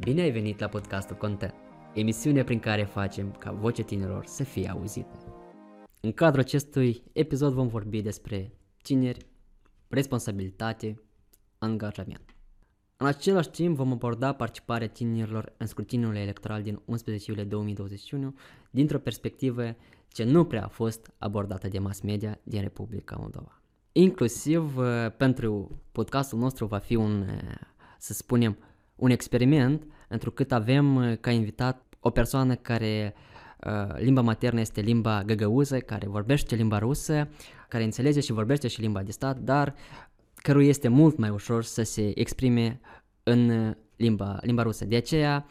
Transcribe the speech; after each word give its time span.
Bine 0.00 0.20
ai 0.20 0.30
venit 0.30 0.58
la 0.58 0.68
podcastul 0.68 1.16
Content, 1.16 1.54
emisiunea 1.92 2.44
prin 2.44 2.58
care 2.58 2.84
facem 2.84 3.30
ca 3.30 3.52
vocea 3.52 3.82
tinerilor 3.82 4.26
să 4.26 4.44
fie 4.44 4.68
auzită. 4.68 5.18
În 6.00 6.12
cadrul 6.12 6.42
acestui 6.42 7.02
episod 7.12 7.52
vom 7.52 7.68
vorbi 7.68 8.02
despre 8.02 8.52
tineri, 8.82 9.26
responsabilitate, 9.88 11.02
angajament. 11.58 12.34
În 12.96 13.06
același 13.06 13.50
timp 13.50 13.76
vom 13.76 13.92
aborda 13.92 14.32
participarea 14.32 14.88
tinerilor 14.88 15.52
în 15.56 15.66
scrutiniul 15.66 16.16
electoral 16.16 16.62
din 16.62 16.80
11 16.84 17.30
iulie 17.30 17.44
2021 17.44 18.34
dintr-o 18.70 18.98
perspectivă 18.98 19.76
ce 20.08 20.24
nu 20.24 20.44
prea 20.44 20.64
a 20.64 20.68
fost 20.68 21.12
abordată 21.18 21.68
de 21.68 21.78
mass 21.78 22.00
media 22.00 22.38
din 22.42 22.60
Republica 22.60 23.16
Moldova. 23.18 23.60
Inclusiv 23.92 24.76
uh, 24.76 24.86
pentru 25.16 25.82
podcastul 25.92 26.38
nostru 26.38 26.66
va 26.66 26.78
fi 26.78 26.94
un, 26.94 27.20
uh, 27.20 27.54
să 27.98 28.12
spunem, 28.12 28.58
un 28.96 29.10
experiment, 29.10 29.86
întrucât 30.08 30.52
avem 30.52 30.96
uh, 30.96 31.16
ca 31.20 31.30
invitat 31.30 31.82
o 32.00 32.10
persoană 32.10 32.54
care 32.54 33.14
uh, 33.66 33.98
limba 33.98 34.20
maternă 34.20 34.60
este 34.60 34.80
limba 34.80 35.22
găgăuză, 35.26 35.78
care 35.78 36.08
vorbește 36.08 36.54
limba 36.54 36.78
rusă, 36.78 37.28
care 37.68 37.84
înțelege 37.84 38.20
și 38.20 38.32
vorbește 38.32 38.68
și 38.68 38.80
limba 38.80 39.02
de 39.02 39.10
stat, 39.10 39.38
dar 39.38 39.74
căruia 40.34 40.68
este 40.68 40.88
mult 40.88 41.16
mai 41.16 41.30
ușor 41.30 41.64
să 41.64 41.82
se 41.82 42.18
exprime 42.18 42.80
în 43.22 43.48
uh, 43.48 43.74
limba, 43.96 44.38
limba 44.42 44.62
rusă. 44.62 44.84
De 44.84 44.96
aceea, 44.96 45.46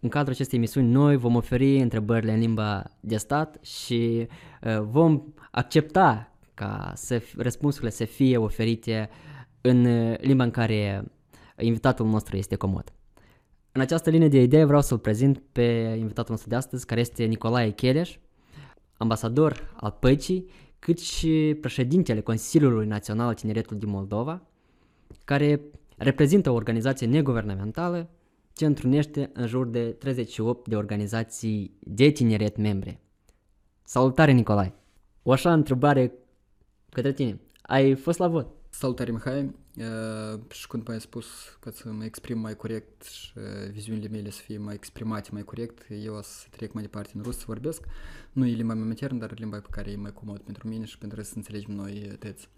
în 0.00 0.08
cadrul 0.08 0.32
acestei 0.32 0.58
emisiuni, 0.58 0.88
noi 0.88 1.16
vom 1.16 1.34
oferi 1.34 1.80
întrebările 1.80 2.32
în 2.32 2.38
limba 2.38 2.84
de 3.00 3.16
stat 3.16 3.64
și 3.64 4.26
uh, 4.62 4.80
vom 4.80 5.22
accepta 5.50 6.32
ca 6.54 6.92
să, 6.94 7.22
răspunsurile 7.36 7.90
să 7.90 8.04
fie 8.04 8.36
oferite 8.36 9.10
în 9.60 9.84
uh, 9.84 10.18
limba 10.18 10.44
în 10.44 10.50
care 10.50 11.04
invitatul 11.60 12.06
nostru 12.06 12.36
este 12.36 12.56
comod. 12.56 12.92
În 13.72 13.80
această 13.80 14.10
linie 14.10 14.28
de 14.28 14.42
idei 14.42 14.64
vreau 14.64 14.80
să-l 14.80 14.98
prezint 14.98 15.42
pe 15.52 15.96
invitatul 15.98 16.30
nostru 16.30 16.48
de 16.48 16.54
astăzi, 16.54 16.86
care 16.86 17.00
este 17.00 17.24
Nicolae 17.24 17.70
Cheleș, 17.70 18.16
ambasador 18.96 19.74
al 19.76 19.96
păcii, 20.00 20.48
cât 20.78 20.98
și 20.98 21.56
președintele 21.60 22.20
Consiliului 22.20 22.86
Național 22.86 23.26
al 23.26 23.34
Tineretului 23.34 23.80
din 23.80 23.90
Moldova, 23.90 24.42
care 25.24 25.60
reprezintă 25.96 26.50
o 26.50 26.54
organizație 26.54 27.06
neguvernamentală 27.06 28.10
ce 28.52 28.66
întrunește 28.66 29.30
în 29.32 29.46
jur 29.46 29.66
de 29.66 29.90
38 29.90 30.68
de 30.68 30.76
organizații 30.76 31.78
de 31.80 32.08
tineret 32.10 32.56
membre. 32.56 33.00
Salutare, 33.82 34.32
Nicolae! 34.32 34.74
O 35.22 35.32
așa 35.32 35.52
întrebare 35.52 36.12
către 36.90 37.12
tine. 37.12 37.40
Ai 37.62 37.94
fost 37.94 38.18
la 38.18 38.28
vot? 38.28 38.48
Salutare, 38.70 39.10
Mihai! 39.10 39.54
Cum 40.68 40.82
ai 40.86 41.00
spus, 41.00 41.26
ca 41.60 41.70
să 41.70 41.88
mă 41.88 42.04
exprim 42.04 42.38
mai 42.38 42.56
corect 42.56 43.02
și 43.02 43.32
viziunile 43.70 44.08
mele 44.08 44.30
să 44.30 44.40
fie 44.40 44.58
mai 44.58 44.74
exprimate 44.74 45.28
mai 45.32 45.44
corect, 45.44 45.86
eu 45.90 46.14
o 46.14 46.22
să 46.22 46.46
trec 46.50 46.72
mai 46.72 46.82
departe 46.82 47.10
în 47.14 47.22
rus 47.22 47.36
să 47.36 47.44
vorbesc. 47.46 47.84
Nu 48.32 48.46
e 48.46 48.52
limba 48.52 48.74
mea 48.74 48.84
maternă, 48.84 49.18
dar 49.18 49.38
limba 49.38 49.58
pe 49.58 49.68
care 49.70 49.90
e 49.90 49.96
mai 49.96 50.12
comod 50.12 50.38
pentru 50.38 50.68
mine 50.68 50.84
și 50.84 50.98
pentru 50.98 51.22
să 51.22 51.32
înțelegem 51.36 51.74
noi 51.74 52.16
тец. 52.18 52.48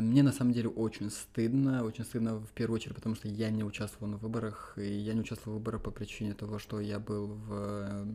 Мне 0.00 0.22
на 0.22 0.30
самом 0.30 0.52
деле 0.52 0.68
очень 0.68 1.10
стыдно, 1.10 1.82
очень 1.82 2.04
стыдно 2.04 2.30
в 2.38 2.52
первую 2.52 2.76
очередь, 2.78 2.94
потому 2.94 3.14
что 3.16 3.26
я 3.26 3.50
не 3.50 3.64
участвовал 3.64 4.08
на 4.08 4.16
выборах, 4.16 4.76
и 4.76 4.90
я 5.08 5.12
не 5.14 5.20
участвовал 5.20 5.54
в 5.54 5.58
выборах 5.58 5.80
по 5.82 5.90
причине 5.90 6.32
того, 6.34 6.58
что 6.58 6.78
я 6.80 6.98
был 7.00 7.26
в 7.46 8.06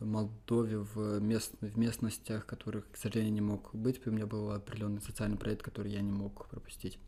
Молдове 0.00 0.76
в, 0.76 1.20
мест, 1.20 1.52
в 1.60 1.78
местностях, 1.78 2.44
которых, 2.44 2.84
к 2.90 2.96
сожалению, 2.96 3.32
не 3.32 3.40
мог 3.40 3.74
быть. 3.74 4.06
У 4.06 4.10
меня 4.10 4.26
был 4.26 4.50
определенный 4.50 5.00
социальный 5.00 5.38
проект, 5.38 5.62
который 5.62 5.90
я 5.90 6.02
не 6.02 6.12
мог 6.12 6.48
пропустить. 6.48 6.98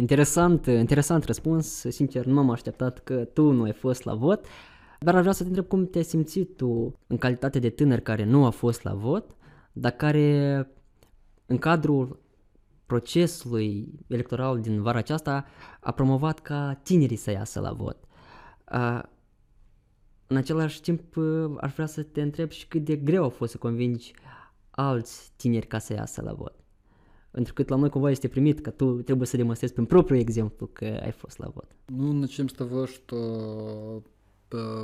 Interesant, 0.00 0.66
interesant 0.66 1.24
răspuns, 1.24 1.66
sincer 1.88 2.24
nu 2.24 2.34
m-am 2.34 2.50
așteptat 2.50 2.98
că 2.98 3.24
tu 3.24 3.50
nu 3.50 3.62
ai 3.62 3.72
fost 3.72 4.04
la 4.04 4.14
vot, 4.14 4.46
dar 5.00 5.14
aș 5.14 5.20
vrea 5.20 5.32
să 5.32 5.42
te 5.42 5.48
întreb 5.48 5.66
cum 5.66 5.86
te-ai 5.86 6.04
simțit 6.04 6.56
tu 6.56 6.98
în 7.06 7.16
calitate 7.18 7.58
de 7.58 7.70
tânăr 7.70 8.00
care 8.00 8.24
nu 8.24 8.44
a 8.44 8.50
fost 8.50 8.82
la 8.82 8.94
vot, 8.94 9.36
dar 9.72 9.90
care 9.90 10.68
în 11.46 11.58
cadrul 11.58 12.20
procesului 12.86 13.92
electoral 14.06 14.60
din 14.60 14.82
vara 14.82 14.98
aceasta 14.98 15.44
a 15.80 15.90
promovat 15.90 16.38
ca 16.38 16.80
tinerii 16.82 17.16
să 17.16 17.30
iasă 17.30 17.60
la 17.60 17.72
vot. 17.72 17.96
În 20.26 20.36
același 20.36 20.80
timp, 20.80 21.16
aș 21.60 21.72
vrea 21.72 21.86
să 21.86 22.02
te 22.02 22.22
întreb 22.22 22.50
și 22.50 22.66
cât 22.66 22.84
de 22.84 22.96
greu 22.96 23.24
a 23.24 23.28
fost 23.28 23.50
să 23.50 23.58
convingi 23.58 24.14
alți 24.70 25.32
tineri 25.36 25.66
ca 25.66 25.78
să 25.78 25.92
iasă 25.92 26.22
la 26.22 26.32
vot. 26.32 26.59
Întrucât 27.30 27.68
la 27.68 27.76
noi 27.76 27.88
cumva 27.88 28.10
este 28.10 28.28
primit 28.28 28.60
că 28.60 28.70
tu 28.70 29.02
trebuie 29.02 29.26
să 29.26 29.36
demonstrezi 29.36 29.72
prin 29.72 29.84
propriul 29.84 30.20
exemplu 30.20 30.66
că 30.72 31.00
ai 31.02 31.12
fost 31.12 31.38
la 31.38 31.48
vot. 31.48 31.68
Ну, 31.86 32.12
начнем 32.12 32.48
с 32.48 32.52
того, 32.52 32.86
что 32.86 34.02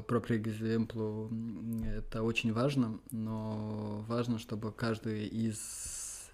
проприый 0.06 0.38
экземплу 0.40 1.30
это 1.98 2.22
очень 2.22 2.52
важно, 2.52 3.00
но 3.10 4.04
важно, 4.06 4.38
чтобы 4.38 4.72
каждый 4.72 5.26
из 5.26 5.58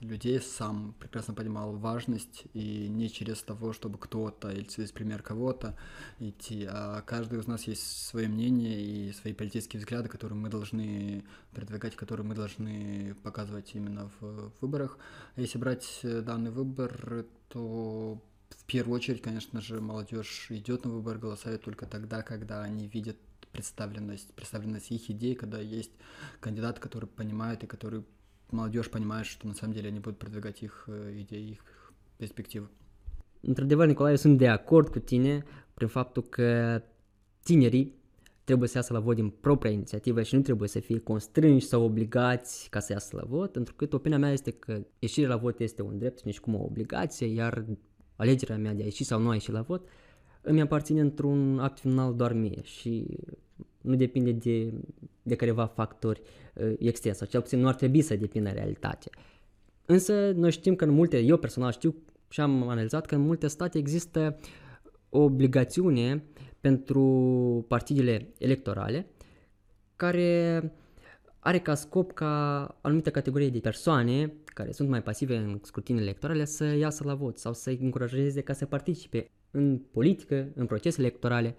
людей 0.03 0.41
сам 0.41 0.95
прекрасно 0.99 1.35
понимал 1.35 1.77
важность 1.77 2.45
и 2.53 2.89
не 2.89 3.09
через 3.09 3.43
того, 3.43 3.73
чтобы 3.73 3.99
кто-то 3.99 4.51
или 4.51 4.65
через 4.65 4.93
пример 4.93 5.23
кого-то 5.23 5.77
идти, 6.19 6.67
а 6.69 7.03
каждый 7.03 7.39
из 7.39 7.47
нас 7.47 7.65
есть 7.65 8.07
свое 8.07 8.29
мнение 8.29 8.81
и 8.81 9.13
свои 9.13 9.33
политические 9.33 9.81
взгляды, 9.81 10.09
которые 10.09 10.37
мы 10.37 10.49
должны 10.49 11.25
продвигать, 11.53 11.97
которые 11.97 12.27
мы 12.27 12.35
должны 12.35 13.15
показывать 13.23 13.75
именно 13.75 14.11
в 14.21 14.53
выборах. 14.61 14.99
А 15.37 15.41
если 15.41 15.59
брать 15.59 16.01
э, 16.03 16.21
данный 16.21 16.51
выбор, 16.51 17.25
то 17.49 18.21
в 18.51 18.65
первую 18.67 18.97
очередь, 18.97 19.23
конечно 19.23 19.61
же, 19.61 19.81
молодежь 19.81 20.47
идет 20.51 20.85
на 20.85 20.91
выбор, 20.91 21.19
голосует 21.19 21.63
только 21.63 21.87
тогда, 21.87 22.23
когда 22.23 22.63
они 22.63 22.87
видят 22.89 23.17
представленность, 23.53 24.35
представленность 24.35 24.91
их 24.91 25.11
идей, 25.11 25.35
когда 25.35 25.61
есть 25.61 25.93
кандидат, 26.41 26.79
который 26.79 27.07
понимает 27.07 27.63
и 27.65 27.67
который 27.67 28.05
молодежь 28.52 28.90
понимает, 28.90 29.26
что 29.26 29.48
на 29.48 29.54
самом 29.54 29.74
деле 29.74 29.90
они 29.90 30.00
будут 30.00 30.20
продвигать 30.20 30.62
их 30.64 30.86
э, 30.88 31.22
идеи, 31.22 31.52
их 31.52 31.64
перспективы. 32.18 32.68
Într-adevăr, 33.42 33.88
Nicolae, 33.88 34.12
eu 34.12 34.18
sunt 34.18 34.38
de 34.38 34.48
acord 34.48 34.90
cu 34.90 35.00
tine 35.00 35.44
prin 35.74 35.88
faptul 35.88 36.24
că 36.24 36.82
tinerii 37.44 37.96
trebuie 38.44 38.70
să 38.70 38.78
iasă 38.78 38.94
la 38.94 39.00
vot 39.00 39.16
din 39.16 39.30
propria 39.30 39.72
inițiativă 39.72 40.24
și 40.24 40.36
nu 40.36 40.42
trebuie 40.42 40.70
să 40.70 40.80
fie 40.80 41.00
constrânși 41.00 41.66
sau 41.66 41.84
obligați 41.84 42.70
ca 42.70 42.80
să 42.80 42.92
iasă 42.92 43.16
la 43.16 43.24
vot, 43.28 43.52
pentru 43.52 43.74
că 43.74 43.88
opinia 43.92 44.18
mea 44.18 44.32
este 44.32 44.52
că 44.52 44.86
ieșirea 45.00 45.30
la 45.30 45.38
vot 45.38 45.60
este 45.60 45.82
un 45.82 45.98
drept 45.98 46.20
și 46.20 46.26
nici 46.26 46.40
cum 46.40 46.56
o 46.56 46.64
obligație, 46.64 47.28
iar 47.28 47.66
alegerea 48.16 48.58
mea 48.58 48.74
de 48.74 48.82
a 48.82 48.86
ieși 48.86 49.04
sau 49.04 49.20
nu 49.20 49.30
a 49.30 49.34
ieși 49.34 49.52
la 49.52 49.62
vot 49.62 49.88
îmi 50.48 50.62
aparține 50.62 51.02
într-un 51.02 51.60
act 51.60 51.80
final 51.80 52.16
doar 52.16 52.34
mie 52.34 52.62
și 52.64 53.06
nu 53.83 53.95
depinde 53.95 54.33
de, 54.33 54.73
de 55.23 55.35
careva 55.35 55.67
factori 55.67 56.23
uh, 56.55 56.73
externi 56.79 57.17
sau 57.17 57.27
cel 57.27 57.41
puțin 57.41 57.61
nu 57.61 57.69
ar 57.69 57.75
trebui 57.75 58.03
să 58.03 58.17
depindă 58.17 58.51
realitate. 58.51 59.11
Însă 59.87 60.31
noi 60.31 60.51
știm 60.51 60.75
că 60.75 60.85
în 60.85 60.91
multe, 60.91 61.19
eu 61.19 61.37
personal 61.37 61.73
știu 61.73 61.95
și 62.29 62.41
am 62.41 62.69
analizat 62.69 63.07
că 63.07 63.15
în 63.15 63.21
multe 63.21 63.47
state 63.47 63.79
există 63.79 64.39
o 65.09 65.19
obligațiune 65.19 66.25
pentru 66.61 67.05
partidele 67.69 68.33
electorale 68.39 69.07
care 69.97 70.73
are 71.39 71.59
ca 71.59 71.75
scop 71.75 72.13
ca 72.13 72.65
anumite 72.81 73.11
categorii 73.11 73.51
de 73.51 73.59
persoane 73.59 74.33
care 74.45 74.73
sunt 74.73 74.89
mai 74.89 75.03
pasive 75.03 75.37
în 75.37 75.59
scrutinile 75.63 76.05
electorale 76.05 76.45
să 76.45 76.65
iasă 76.65 77.05
la 77.05 77.15
vot 77.15 77.39
sau 77.39 77.53
să-i 77.53 77.79
încurajeze 77.83 78.41
ca 78.41 78.53
să 78.53 78.67
participe 78.67 79.31
în 79.51 79.79
politică, 79.93 80.49
în 80.55 80.67
procese 80.67 81.01
electorale, 81.01 81.57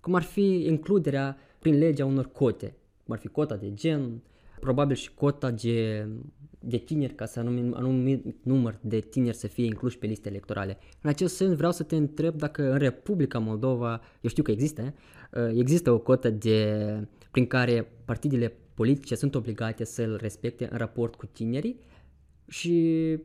cum 0.00 0.14
ar 0.14 0.22
fi 0.22 0.64
includerea 0.66 1.36
prin 1.58 1.78
legea 1.78 2.04
unor 2.04 2.30
cote, 2.32 2.76
cum 3.04 3.14
ar 3.14 3.20
fi 3.20 3.28
cota 3.28 3.56
de 3.56 3.74
gen, 3.74 4.22
probabil 4.60 4.96
și 4.96 5.14
cota 5.14 5.50
de, 5.50 6.08
de 6.58 6.76
tineri, 6.76 7.14
ca 7.14 7.26
să 7.26 7.38
anumit, 7.38 7.74
anumit 7.74 8.34
număr 8.42 8.78
de 8.80 9.00
tineri 9.00 9.36
să 9.36 9.46
fie 9.46 9.64
incluși 9.64 9.98
pe 9.98 10.06
liste 10.06 10.28
electorale. 10.28 10.78
În 11.02 11.10
acest 11.10 11.36
sens 11.36 11.56
vreau 11.56 11.72
să 11.72 11.82
te 11.82 11.96
întreb 11.96 12.34
dacă 12.34 12.70
în 12.70 12.78
Republica 12.78 13.38
Moldova, 13.38 14.00
eu 14.20 14.30
știu 14.30 14.42
că 14.42 14.50
există, 14.50 14.94
eh, 15.32 15.50
există 15.54 15.90
o 15.90 15.98
cotă 15.98 16.30
de, 16.30 17.08
prin 17.30 17.46
care 17.46 17.88
partidele 18.04 18.52
politice 18.74 19.14
sunt 19.14 19.34
obligate 19.34 19.84
să-l 19.84 20.18
respecte 20.20 20.68
în 20.70 20.78
raport 20.78 21.14
cu 21.14 21.26
tinerii 21.26 21.80
și 22.48 23.18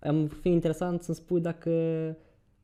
am 0.00 0.26
fi 0.26 0.48
interesant 0.48 1.02
să-mi 1.02 1.16
spui 1.16 1.40
dacă 1.40 1.70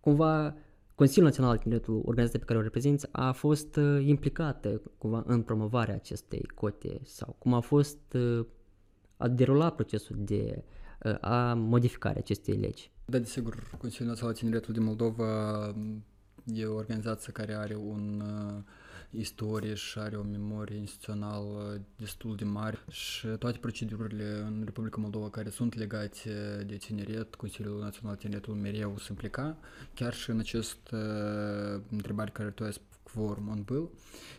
cumva 0.00 0.55
Consiliul 1.00 1.29
Național 1.29 1.50
al 1.50 1.58
Tineretului, 1.58 2.02
organizația 2.05 2.38
pe 2.38 2.44
care 2.44 2.58
o 2.58 2.62
reprezinți, 2.62 3.06
a 3.12 3.32
fost 3.32 3.76
uh, 3.76 4.06
implicată 4.06 4.81
cumva 4.99 5.23
în 5.26 5.43
promovarea 5.43 5.94
acestei 5.94 6.43
cote 6.55 7.00
sau 7.05 7.37
cum 7.38 7.55
a 7.55 7.61
fost 7.61 7.99
uh, 8.12 8.47
a 9.17 9.29
derulat 9.29 9.75
procesul 9.75 10.17
de 10.19 10.64
uh, 11.05 11.14
a 11.20 11.55
modificare 11.55 12.19
acestei 12.19 12.55
legi. 12.55 12.91
Da, 13.05 13.19
desigur, 13.19 13.70
Consiliul 13.79 14.08
Național 14.08 14.32
al 14.32 14.38
Tineretului 14.38 14.79
din 14.79 14.87
Moldova 14.87 15.75
e 16.44 16.64
o 16.64 16.75
organizație 16.75 17.32
care 17.32 17.55
are 17.55 17.75
un 17.75 18.23
uh, 18.25 18.62
istorie 19.10 19.74
și 19.74 19.98
are 19.98 20.16
o 20.16 20.22
memorie 20.22 20.76
instituțională 20.76 21.80
destul 21.96 22.36
de 22.36 22.44
mare 22.44 22.78
și 22.90 23.26
toate 23.26 23.58
procedurile 23.58 24.40
în 24.46 24.62
Republica 24.64 25.00
Moldova 25.00 25.30
care 25.30 25.50
sunt 25.50 25.74
legate 25.74 26.64
de 26.66 26.76
tineret, 26.76 27.34
Consiliul 27.34 27.80
Național 27.80 28.16
Tineretului 28.16 28.60
mereu 28.60 28.98
se 28.98 29.06
implica, 29.10 29.56
chiar 29.94 30.14
și 30.14 30.30
în 30.30 30.38
acest 30.38 30.90
uh, 30.92 31.80
întrebare 31.90 32.30
care 32.30 32.50
tu 32.50 32.64
ai 32.64 32.72
кворум 33.12 33.48
он 33.48 33.62
был, 33.62 33.90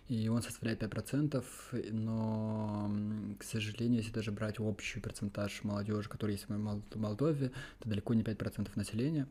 и 0.07 0.27
он 0.29 0.41
составляет 0.41 0.81
5%, 0.81 1.43
но, 1.91 2.91
к 3.37 3.43
сожалению, 3.43 3.99
если 3.99 4.11
даже 4.11 4.31
брать 4.31 4.59
общий 4.59 4.99
процентаж 4.99 5.63
молодежи, 5.63 6.09
который 6.09 6.31
есть 6.31 6.47
в 6.47 6.97
Молдове, 6.97 7.51
это 7.79 7.89
далеко 7.89 8.13
не 8.13 8.23
5% 8.23 8.69
населения. 8.75 9.27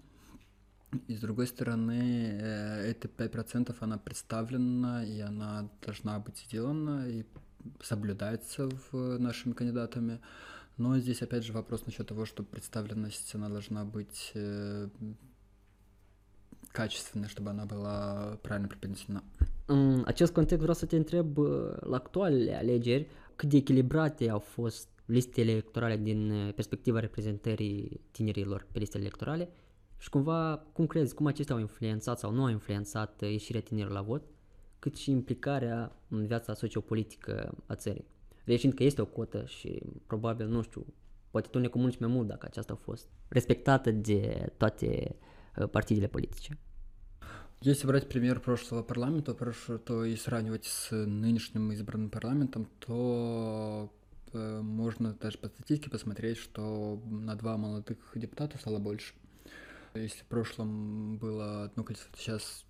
И 1.08 1.14
с 1.14 1.20
другой 1.20 1.46
стороны, 1.46 2.38
э, 2.40 2.90
эти 2.90 3.06
5% 3.06 3.76
она 3.80 3.98
представлена, 3.98 5.04
и 5.04 5.20
она 5.20 5.68
должна 5.86 6.18
быть 6.18 6.38
сделана, 6.38 7.08
и 7.08 7.24
соблюдается 7.80 8.68
в 8.90 9.18
нашими 9.18 9.52
кандидатами. 9.52 10.18
Но 10.78 10.98
здесь 10.98 11.22
опять 11.22 11.44
же 11.44 11.52
вопрос 11.52 11.86
насчет 11.86 12.06
того, 12.06 12.24
что 12.24 12.42
представленность 12.42 13.34
она 13.34 13.48
должна 13.48 13.84
быть 13.84 14.32
э, 14.34 14.88
качественно, 16.72 17.28
чтобы 17.28 17.50
она 17.50 17.66
была 17.66 18.38
правильно 18.42 18.68
преподнесена. 18.68 19.22
Acest 20.06 20.32
context 20.32 20.60
vreau 20.60 20.74
să 20.74 20.86
te 20.86 20.96
întreb, 20.96 21.38
la 21.80 21.96
actualele 21.96 22.54
alegeri, 22.56 23.06
cât 23.36 23.48
de 23.48 23.56
echilibrate 23.56 24.30
au 24.30 24.38
fost 24.38 24.88
listele 25.04 25.50
electorale 25.50 25.96
din 25.96 26.52
perspectiva 26.54 27.00
reprezentării 27.00 28.00
tinerilor 28.10 28.66
pe 28.72 28.78
listele 28.78 29.02
electorale 29.02 29.48
și 29.99 30.09
cumva, 30.09 30.65
cum 30.73 30.87
crezi, 30.87 31.13
cum 31.13 31.25
acestea 31.25 31.55
au 31.55 31.61
influențat 31.61 32.19
sau 32.19 32.31
nu 32.31 32.43
au 32.43 32.49
influențat 32.49 33.21
ieșirea 33.21 33.61
tinerilor 33.61 33.97
la 33.97 34.03
vot, 34.03 34.23
cât 34.79 34.95
și 34.95 35.11
implicarea 35.11 35.95
în 36.07 36.25
viața 36.25 36.53
sociopolitică 36.53 37.55
a 37.65 37.75
țării. 37.75 38.05
Reșind 38.43 38.73
că 38.73 38.83
este 38.83 39.01
o 39.01 39.05
cotă 39.05 39.45
și 39.45 39.81
probabil, 40.07 40.47
nu 40.47 40.61
știu, 40.61 40.85
poate 41.31 41.47
tu 41.47 41.59
ne 41.59 41.67
comunici 41.67 41.99
mai 41.99 42.09
mult 42.09 42.27
dacă 42.27 42.45
aceasta 42.49 42.73
a 42.73 42.81
fost 42.83 43.07
respectată 43.27 43.91
de 43.91 44.51
toate 44.57 45.15
Э, 45.55 45.67
партидele 45.67 46.07
политиче. 46.07 46.57
Если 47.61 47.87
брать 47.87 48.09
пример 48.09 48.39
прошлого 48.41 48.83
парламента, 48.83 49.33
то 49.33 50.03
и 50.03 50.15
сравнивать 50.15 50.65
с 50.65 50.91
нынешним 50.91 51.71
избранным 51.71 52.09
парламентом, 52.09 52.67
то 52.79 53.91
э, 54.33 54.61
можно 54.61 55.13
даже 55.13 55.37
по 55.37 55.47
статистике 55.47 55.89
посмотреть, 55.89 56.37
что 56.37 57.01
на 57.09 57.35
два 57.35 57.57
молодых 57.57 57.97
депутата 58.15 58.57
стало 58.57 58.79
больше. 58.79 59.13
Если 59.94 60.22
в 60.22 60.26
прошлом 60.26 61.18
было 61.18 61.64
одно 61.64 61.82
количество, 61.84 62.16
сейчас 62.16 62.64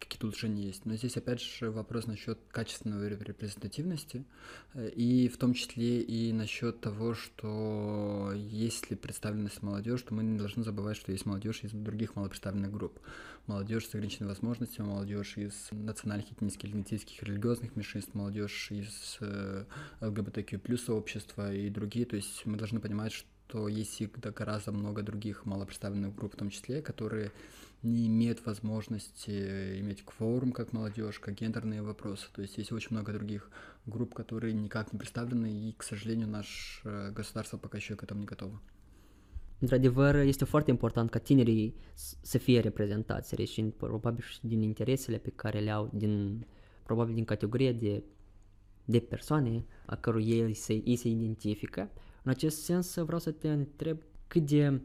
какие-то 0.00 0.26
улучшения 0.26 0.64
есть. 0.64 0.86
Но 0.86 0.96
здесь 0.96 1.16
опять 1.16 1.40
же 1.40 1.70
вопрос 1.70 2.06
насчет 2.06 2.38
качественной 2.50 3.08
репрезентативности, 3.08 4.24
э, 4.74 4.88
и 4.88 5.28
в 5.28 5.36
том 5.36 5.54
числе 5.54 6.00
и 6.00 6.32
насчет 6.32 6.80
того, 6.80 7.14
что 7.14 8.32
если 8.34 8.94
представленность 8.94 9.62
молодежь, 9.62 10.02
то 10.02 10.14
мы 10.14 10.24
не 10.24 10.38
должны 10.38 10.64
забывать, 10.64 10.96
что 10.96 11.12
есть 11.12 11.26
молодежь 11.26 11.62
из 11.62 11.72
других 11.72 12.16
малопредставленных 12.16 12.72
групп. 12.72 12.98
Молодежь 13.46 13.86
с 13.86 13.94
ограниченными 13.94 14.30
возможностями, 14.30 14.86
молодежь 14.86 15.36
из 15.36 15.68
национальных, 15.70 16.32
этнических, 16.32 16.70
лингвистических, 16.70 17.22
религиозных 17.22 17.76
меньшинств, 17.76 18.14
молодежь 18.14 18.70
из 18.70 19.18
э, 19.20 19.64
ЛГБТК 20.00 20.58
плюс 20.58 20.84
сообщества 20.84 21.52
и 21.52 21.68
другие. 21.68 22.06
То 22.06 22.16
есть 22.16 22.46
мы 22.46 22.56
должны 22.56 22.80
понимать, 22.80 23.12
что 23.12 23.28
есть 23.54 23.90
всегда 23.92 24.30
гораздо 24.30 24.72
много 24.72 25.02
других 25.02 25.46
малопредставленных 25.46 26.14
групп 26.14 26.34
в 26.34 26.36
том 26.36 26.50
числе, 26.50 26.82
которые 26.82 27.30
не 27.82 28.06
имеет 28.06 28.44
возможности 28.44 29.80
иметь 29.80 30.04
кворум 30.04 30.52
как 30.52 30.72
молодежь, 30.72 31.18
как 31.18 31.34
гендерные 31.34 31.82
вопросы. 31.82 32.26
То 32.32 32.42
есть 32.42 32.58
есть 32.58 32.72
очень 32.72 32.90
много 32.90 33.12
других 33.12 33.50
групп, 33.86 34.14
которые 34.14 34.52
никак 34.52 34.92
не 34.92 34.98
представлены, 34.98 35.68
и, 35.68 35.72
к 35.76 35.82
сожалению, 35.82 36.28
наше 36.28 36.80
э, 36.84 37.10
государство 37.12 37.56
пока 37.56 37.78
еще 37.78 37.96
к 37.96 38.02
этому 38.02 38.20
не 38.20 38.26
готово. 38.26 38.60
Într-adevăr, 39.62 40.14
este 40.14 40.44
foarte 40.44 40.70
important 40.70 41.10
ca 41.10 41.18
tinerii 41.18 41.74
să 42.22 42.38
fie 42.38 42.60
reprezentați, 42.60 43.34
reșind 43.34 43.72
probabil 43.72 44.22
și 44.22 44.38
din 44.42 44.62
interesele 44.62 45.18
pe 45.18 45.30
care 45.30 45.58
le 45.58 45.70
au, 45.70 45.90
din, 45.94 46.46
probabil 46.82 47.14
din 47.14 47.24
categoria 47.24 47.72
de, 47.72 48.02
de 48.84 48.98
persoane 48.98 49.64
a 49.86 49.96
cărui 49.96 50.28
ei 50.28 50.54
se, 50.54 50.72
ei 50.72 50.96
se 50.96 51.08
identifică. 51.08 51.90
În 52.22 52.30
acest 52.30 52.62
sens, 52.62 52.94
vreau 52.94 53.18
să 53.18 53.30
te 53.30 53.50
întreb 53.50 54.02
cât 54.26 54.46
de 54.46 54.80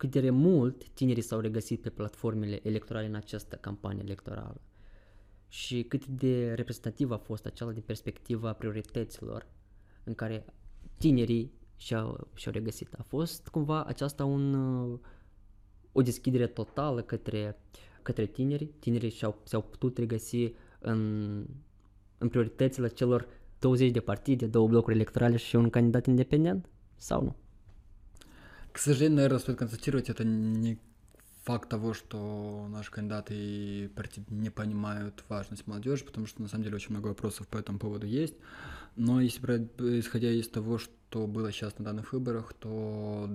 cât 0.00 0.10
de 0.10 0.30
mult 0.30 0.88
tinerii 0.88 1.22
s-au 1.22 1.40
regăsit 1.40 1.80
pe 1.80 1.90
platformele 1.90 2.60
electorale 2.62 3.06
în 3.06 3.14
această 3.14 3.56
campanie 3.56 4.02
electorală 4.02 4.60
și 5.48 5.82
cât 5.82 6.06
de 6.06 6.54
reprezentativ 6.54 7.10
a 7.10 7.16
fost 7.16 7.46
acela 7.46 7.72
din 7.72 7.82
perspectiva 7.86 8.52
priorităților 8.52 9.46
în 10.04 10.14
care 10.14 10.44
tinerii 10.98 11.52
și-au, 11.76 12.28
și-au 12.34 12.52
regăsit. 12.52 12.94
A 12.98 13.02
fost 13.02 13.48
cumva 13.48 13.84
aceasta 13.84 14.24
un, 14.24 14.54
o 15.92 16.02
deschidere 16.02 16.46
totală 16.46 17.02
către, 17.02 17.58
către 18.02 18.26
tineri. 18.26 18.64
Tinerii 18.64 19.10
și-au, 19.10 19.40
s-au 19.44 19.62
putut 19.62 19.98
regăsi 19.98 20.52
în, 20.78 21.46
în 22.18 22.28
prioritățile 22.28 22.88
celor 22.88 23.28
20 23.60 23.92
de 23.92 24.00
partide, 24.00 24.46
două 24.46 24.68
blocuri 24.68 24.94
electorale 24.94 25.36
și 25.36 25.56
un 25.56 25.70
candidat 25.70 26.06
independent? 26.06 26.66
Sau 26.96 27.22
nu? 27.22 27.36
К 28.72 28.78
сожалению, 28.78 29.16
наверное, 29.16 29.40
стоит 29.40 29.58
констатировать, 29.58 30.08
это 30.08 30.24
не 30.24 30.78
факт 31.42 31.68
того, 31.68 31.92
что 31.92 32.68
наши 32.68 32.90
кандидаты 32.90 33.90
не 34.28 34.50
понимают 34.50 35.24
важность 35.28 35.66
молодежи, 35.66 36.04
потому 36.04 36.26
что 36.26 36.42
на 36.42 36.48
самом 36.48 36.64
деле 36.64 36.76
очень 36.76 36.90
много 36.90 37.08
вопросов 37.08 37.48
по 37.48 37.58
этому 37.58 37.78
поводу 37.78 38.06
есть. 38.06 38.34
Но 38.96 39.20
если 39.20 39.68
исходя 39.98 40.30
из 40.30 40.48
того, 40.48 40.78
что 40.78 41.26
было 41.26 41.50
сейчас 41.50 41.78
на 41.78 41.84
данных 41.84 42.12
выборах, 42.12 42.52
то 42.52 43.28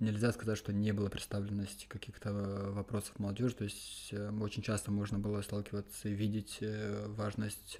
нельзя 0.00 0.32
сказать, 0.32 0.58
что 0.58 0.72
не 0.72 0.92
было 0.92 1.08
представленности 1.08 1.86
каких-то 1.86 2.30
э, 2.30 2.70
вопросов 2.70 3.18
молодежи. 3.18 3.54
То 3.54 3.64
есть 3.64 4.08
э, 4.12 4.30
очень 4.40 4.62
часто 4.62 4.90
можно 4.90 5.18
было 5.18 5.42
сталкиваться 5.42 6.08
и 6.08 6.14
видеть 6.14 6.58
э, 6.60 7.06
важность 7.08 7.78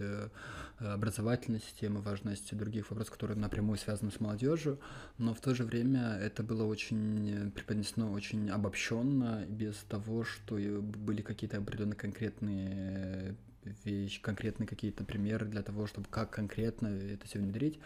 образовательной 0.78 1.60
системы, 1.60 2.00
важность 2.00 2.56
других 2.56 2.90
вопросов, 2.90 3.12
которые 3.12 3.36
напрямую 3.36 3.78
связаны 3.78 4.10
с 4.10 4.20
молодежью. 4.20 4.78
Но 5.18 5.34
в 5.34 5.40
то 5.40 5.54
же 5.54 5.64
время 5.64 6.18
это 6.20 6.42
было 6.42 6.64
очень 6.64 7.50
преподнесено 7.52 8.12
очень 8.12 8.50
обобщенно, 8.50 9.44
без 9.48 9.76
того, 9.88 10.24
что 10.24 10.54
были 10.56 11.22
какие-то 11.22 11.58
определенные 11.58 11.96
конкретные 11.96 13.36
вещи, 13.84 14.20
конкретные 14.20 14.66
какие-то 14.66 15.04
примеры 15.04 15.46
для 15.46 15.62
того, 15.62 15.86
чтобы 15.86 16.08
как 16.08 16.30
конкретно 16.30 16.88
это 16.88 17.26
все 17.26 17.38
внедрить. 17.38 17.78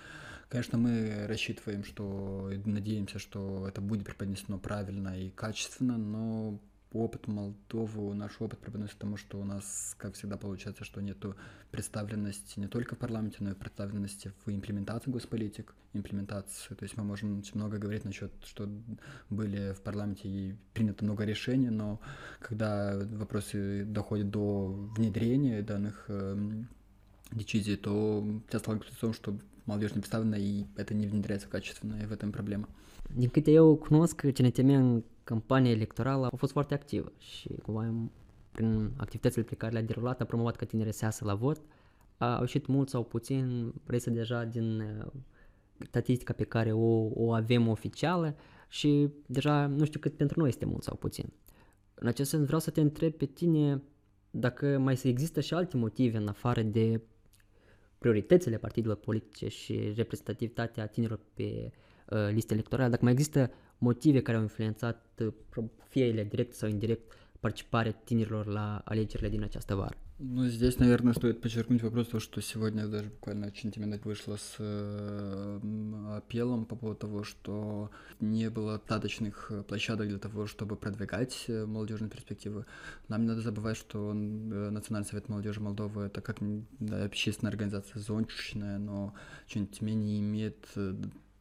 Конечно, 0.49 0.79
мы 0.79 1.27
рассчитываем, 1.27 1.85
что 1.85 2.51
надеемся, 2.65 3.19
что 3.19 3.67
это 3.67 3.81
будет 3.81 4.05
преподнесено 4.05 4.59
правильно 4.59 5.19
и 5.19 5.31
качественно, 5.31 5.97
но 5.97 6.61
опыт 6.95 7.27
Молдовы, 7.27 8.15
наш 8.15 8.41
опыт 8.41 8.59
преподносит 8.61 8.97
тому, 8.97 9.17
что 9.17 9.41
у 9.41 9.45
нас, 9.45 9.95
как 9.99 10.15
всегда, 10.15 10.37
получается, 10.37 10.85
что 10.85 11.01
нет 11.01 11.19
представленности 11.71 12.61
не 12.61 12.69
только 12.69 12.95
в 12.95 12.99
парламенте, 12.99 13.39
но 13.41 13.51
и 13.51 13.55
представленности 13.55 14.33
в 14.45 14.51
имплементации 14.51 15.11
госполитик, 15.11 15.75
имплементации. 15.93 16.75
То 16.75 16.85
есть 16.85 16.97
мы 16.97 17.05
можем 17.05 17.39
очень 17.39 17.57
много 17.57 17.79
говорить 17.79 18.05
насчет, 18.05 18.33
что 18.45 18.69
были 19.29 19.73
в 19.73 19.81
парламенте 19.83 20.29
и 20.29 20.55
принято 20.73 21.05
много 21.05 21.25
решений, 21.25 21.71
но 21.71 22.01
когда 22.41 22.97
вопросы 22.97 23.85
доходят 23.85 24.31
до 24.31 24.69
внедрения 24.97 25.63
данных 25.63 26.05
э, 26.09 26.37
дичизи, 27.33 27.77
то 27.77 28.25
тебя 28.49 28.59
сталкивается 28.61 28.95
с 28.95 28.99
том, 28.99 29.13
что 29.13 29.37
молодежь 29.66 29.94
не 29.96 30.02
представлена, 30.02 30.38
и 30.38 30.66
это 30.76 30.94
не 30.94 31.08
внедряется 31.08 31.48
качественно, 31.48 31.96
и 32.02 32.06
в 32.06 32.12
этом 32.12 32.32
проблема. 32.32 32.68
Din 33.16 33.30
câte 33.30 33.52
eu 33.52 33.76
cunosc, 33.76 34.22
CNTM 34.34 34.70
în 34.70 35.04
campania 35.24 35.72
electorală 35.72 36.26
a 36.26 36.36
fost 36.36 36.52
foarte 36.52 36.74
activă 36.74 37.12
și 37.18 37.50
cumva 37.64 37.94
prin 38.52 38.92
activitățile 38.98 39.44
pe 39.44 39.56
care 39.56 39.74
le-a 39.74 39.82
derulat 39.82 40.22
a 40.22 40.26
promovat 40.26 40.56
că 40.56 40.66
tinerii 40.66 40.94
se 40.94 41.06
iasă 41.06 41.26
la 41.26 41.36
vot. 41.36 41.62
A 42.18 42.38
ieșit 42.40 42.66
mult 42.66 42.90
sau 42.90 43.04
puțin, 43.04 43.74
reiese 43.86 44.10
deja 44.10 44.44
din 44.44 44.80
uh, 44.80 45.12
statistica 45.88 46.34
pe 46.34 46.44
care 46.44 46.72
o, 46.72 47.10
o 47.14 47.34
avem 47.34 47.68
oficială 47.68 48.36
și 48.70 49.10
deja 49.26 49.68
nu 49.68 49.86
știu 49.86 50.00
cât 50.00 50.16
pentru 50.16 50.40
noi 50.40 50.50
este 50.50 50.66
mult 50.66 50.84
sau 50.84 50.96
puțin. 50.96 51.26
În 51.94 52.08
acest 52.08 52.30
sens 52.30 52.46
vreau 52.46 52.60
să 52.60 52.70
te 52.70 52.82
întreb 52.82 53.14
pe 53.14 53.26
tine 53.26 53.82
dacă 54.32 54.78
mai 54.78 54.98
să 54.98 55.08
există 55.08 55.42
și 55.42 55.54
alte 55.54 55.78
motive 55.78 56.18
în 56.18 56.28
afară 56.28 56.62
de 56.62 57.02
prioritățile 58.05 58.57
partidelor 58.57 58.97
politice 58.97 59.49
și 59.49 59.93
reprezentativitatea 59.97 60.87
tinerilor 60.87 61.21
pe 61.35 61.71
uh, 62.09 62.19
liste 62.33 62.53
electorale, 62.53 62.89
dacă 62.89 63.03
mai 63.03 63.13
există 63.13 63.51
motive 63.79 64.23
care 64.23 64.37
au 64.37 64.43
influențat, 64.43 65.21
uh, 65.57 65.65
fie 65.89 66.05
ele 66.07 66.25
direct 66.25 66.53
sau 66.53 66.69
indirect, 66.69 67.13
participarea 67.41 67.93
tinerilor 67.93 68.47
la 68.47 68.83
alegerile 68.85 69.29
din 69.29 69.43
această 69.43 69.75
vară. 69.75 69.97
Ну, 70.21 70.47
здесь, 70.47 70.79
наверное, 70.79 71.13
стоит 71.13 71.41
подчеркнуть 71.41 71.83
вопрос, 71.83 72.07
то, 72.07 72.21
что 72.21 72.41
сегодня 72.41 72.87
даже 72.87 73.11
буквально 73.11 73.49
очень 73.49 73.73
темно 73.73 73.97
вышло 74.05 74.37
с 74.37 74.55
э, 74.61 75.61
апеллом 76.17 76.67
по 76.67 76.77
поводу 76.77 77.01
того, 77.01 77.25
что 77.25 77.91
не 78.21 78.49
было 78.49 78.79
достаточных 78.79 79.51
площадок 79.67 80.09
для 80.09 80.19
того, 80.19 80.47
чтобы 80.47 80.77
продвигать 80.77 81.47
э, 81.49 81.67
молодежные 81.67 82.11
перспективы. 82.11 82.65
Нам 83.09 83.23
не 83.23 83.29
надо 83.29 83.41
забывать, 83.41 83.77
что 83.77 84.13
э, 84.13 84.15
Национальный 84.15 85.09
совет 85.09 85.29
молодежи 85.29 85.61
Молдовы 85.61 86.03
это 86.03 86.21
как 86.21 86.37
да, 86.79 87.05
общественная 87.05 87.51
организация 87.51 88.01
зонтичная, 88.01 88.79
но 88.79 89.15
тем 89.49 89.69
не 89.81 89.85
менее 89.85 90.21
имеет 90.21 90.69
э, 90.77 90.95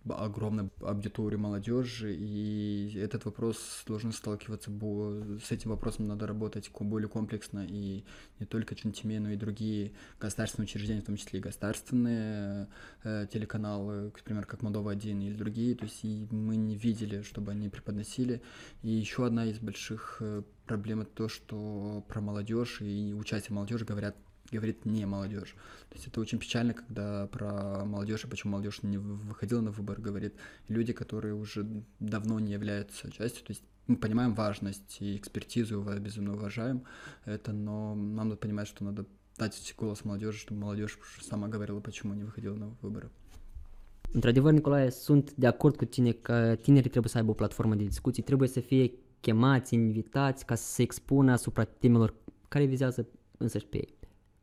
огромной 0.09 0.69
аудитории 0.81 1.37
молодежи, 1.37 2.13
и 2.13 2.93
этот 2.97 3.25
вопрос 3.25 3.83
должен 3.87 4.11
сталкиваться, 4.11 4.71
с 5.43 5.51
этим 5.51 5.69
вопросом 5.69 6.07
надо 6.07 6.27
работать 6.27 6.69
более 6.79 7.07
комплексно, 7.07 7.65
и 7.67 8.03
не 8.39 8.45
только 8.45 8.75
Чунтиме, 8.75 9.19
но 9.19 9.31
и 9.31 9.35
другие 9.35 9.93
государственные 10.19 10.65
учреждения, 10.65 11.01
в 11.01 11.05
том 11.05 11.15
числе 11.15 11.39
и 11.39 11.41
государственные 11.41 12.67
э, 13.03 13.27
телеканалы, 13.31 14.11
к 14.11 14.21
примеру, 14.23 14.45
как 14.47 14.61
Молдова-1 14.61 15.23
или 15.23 15.35
другие, 15.35 15.75
то 15.75 15.85
есть 15.85 16.03
и 16.03 16.27
мы 16.31 16.55
не 16.55 16.75
видели, 16.75 17.21
чтобы 17.21 17.51
они 17.51 17.69
преподносили. 17.69 18.41
И 18.81 18.89
еще 18.89 19.25
одна 19.25 19.45
из 19.45 19.59
больших 19.59 20.17
э, 20.19 20.43
проблем 20.65 21.01
это 21.01 21.11
то, 21.11 21.29
что 21.29 22.03
про 22.07 22.21
молодежь 22.21 22.81
и 22.81 23.13
участие 23.13 23.55
молодежи 23.55 23.85
говорят 23.85 24.15
говорит 24.57 24.85
не 24.85 25.05
молодежь. 25.05 25.55
То 25.89 25.95
есть 25.95 26.07
это 26.07 26.21
очень 26.21 26.39
печально, 26.39 26.73
когда 26.73 27.27
про 27.27 27.85
молодежь 27.85 28.23
и 28.23 28.27
почему 28.27 28.51
молодежь 28.51 28.83
не 28.83 28.97
выходила 28.97 29.61
на 29.61 29.71
выбор, 29.71 29.99
говорит 29.99 30.33
люди, 30.67 30.93
которые 30.93 31.33
уже 31.33 31.65
давно 31.99 32.39
не 32.39 32.51
являются 32.51 33.11
частью. 33.11 33.45
То 33.45 33.51
есть 33.51 33.63
мы 33.87 33.97
понимаем 33.97 34.33
важность 34.33 34.97
и 35.01 35.17
экспертизу, 35.17 35.85
безумно 35.99 36.33
уважаем 36.33 36.83
это, 37.25 37.51
но 37.51 37.95
нам 37.95 38.27
надо 38.27 38.37
понимать, 38.37 38.67
что 38.67 38.83
надо 38.83 39.05
дать 39.37 39.73
голос 39.77 40.05
молодежи, 40.05 40.37
чтобы 40.39 40.61
молодежь 40.61 40.97
сама 41.21 41.47
говорила, 41.47 41.79
почему 41.79 42.13
не 42.13 42.23
выходила 42.23 42.55
на 42.55 42.67
выборы. 42.81 43.09
Într-adevăr, 44.13 44.53
Nicolae, 44.53 44.89
sunt 44.89 45.33
de 45.33 45.47
acord 45.47 45.75
cu 45.75 45.85
tine 45.85 46.11
că 46.11 46.55
tinerii 46.61 46.89
trebuie 46.89 47.11
să 47.11 47.17
aibă 47.17 47.31
o 47.31 47.33
platformă 47.33 47.75
de 47.75 47.83
discuții, 47.83 48.23
trebuie 48.23 48.47
să 48.47 48.59
fie 48.59 48.91
chemați, 49.19 49.73
invitați 49.73 50.45
ca 50.45 50.55
să 50.55 50.65
se 50.73 50.81
expună 50.81 51.31
asupra 51.31 51.63
temelor 51.63 52.13
care 52.47 52.65
vizează 52.65 53.07
însăși 53.37 53.65
pe 53.65 53.77
ei. 53.77 53.93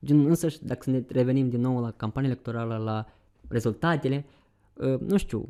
Din, 0.03 0.27
însăși, 0.27 0.65
dacă 0.65 0.81
să 0.83 0.91
ne 0.91 1.05
revenim 1.09 1.49
din 1.49 1.61
nou 1.61 1.81
la 1.81 1.91
campania 1.91 2.31
electorală, 2.31 2.77
la 2.77 3.07
rezultatele, 3.49 4.25
ă, 4.79 4.99
nu 5.07 5.17
știu, 5.17 5.49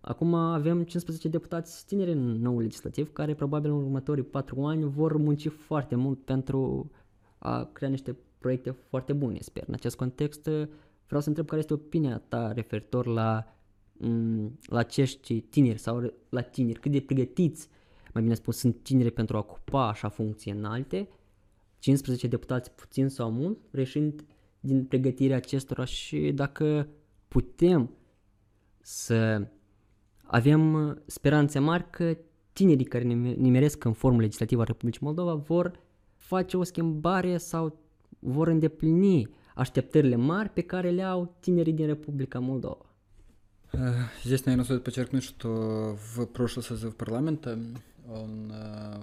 acum 0.00 0.34
avem 0.34 0.82
15 0.82 1.28
deputați 1.28 1.86
tineri 1.86 2.12
în 2.12 2.40
nou 2.40 2.60
legislativ 2.60 3.12
care 3.12 3.34
probabil 3.34 3.70
în 3.70 3.76
următorii 3.76 4.22
4 4.22 4.64
ani 4.64 4.84
vor 4.84 5.16
munci 5.16 5.48
foarte 5.48 5.94
mult 5.94 6.24
pentru 6.24 6.90
a 7.38 7.64
crea 7.64 7.88
niște 7.88 8.16
proiecte 8.38 8.70
foarte 8.70 9.12
bune, 9.12 9.38
sper. 9.40 9.64
În 9.66 9.74
acest 9.74 9.96
context, 9.96 10.46
ă, 10.46 10.68
vreau 11.06 11.20
să 11.20 11.28
întreb 11.28 11.46
care 11.46 11.60
este 11.60 11.72
opinia 11.72 12.22
ta 12.28 12.52
referitor 12.52 13.06
la, 13.06 13.44
la 14.66 14.78
acești 14.78 15.40
tineri 15.40 15.78
sau 15.78 16.12
la 16.28 16.40
tineri, 16.40 16.80
cât 16.80 16.90
de 16.90 17.00
pregătiți, 17.00 17.68
mai 18.12 18.22
bine 18.22 18.34
spus, 18.34 18.56
sunt 18.56 18.82
tineri 18.82 19.10
pentru 19.10 19.36
a 19.36 19.38
ocupa 19.38 19.88
așa 19.88 20.08
funcții 20.08 20.50
înalte 20.50 21.08
15 21.81 22.27
deputați 22.27 22.71
puțin 22.71 23.07
sau 23.07 23.31
mult, 23.31 23.57
reșind 23.71 24.25
din 24.59 24.85
pregătirea 24.85 25.37
acestora 25.37 25.85
și 25.85 26.31
dacă 26.31 26.87
putem 27.27 27.89
să 28.81 29.47
avem 30.23 31.01
speranțe 31.05 31.59
mari 31.59 31.89
că 31.89 32.17
tinerii 32.53 32.85
care 32.85 33.03
nimeresc 33.03 33.83
în 33.83 33.93
formul 33.93 34.21
legislativ 34.21 34.59
al 34.59 34.65
Republicii 34.65 35.01
Moldova 35.03 35.33
vor 35.33 35.79
face 36.15 36.57
o 36.57 36.63
schimbare 36.63 37.37
sau 37.37 37.79
vor 38.19 38.47
îndeplini 38.47 39.29
așteptările 39.55 40.15
mari 40.15 40.49
pe 40.49 40.61
care 40.61 40.89
le 40.89 41.03
au 41.03 41.35
tinerii 41.39 41.73
din 41.73 41.85
Republica 41.85 42.39
Moldova. 42.39 42.85
Здесь, 44.23 44.45
наверное, 44.45 44.63
стоит 44.63 44.83
подчеркнуть, 44.83 45.23
что 45.23 45.49
в 46.13 46.25
прошлый 46.37 46.63
созыв 46.63 46.95
парламента 46.95 47.59
он, 48.19 48.51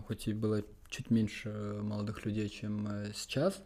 хоть 0.07 0.27
и 0.27 0.33
было 0.33 0.65
чуть 0.90 1.12
меньше 1.12 1.50
молодых 1.82 2.26
людей, 2.26 2.50
чем 2.50 2.88
э, 2.88 3.12
сейчас, 3.14 3.62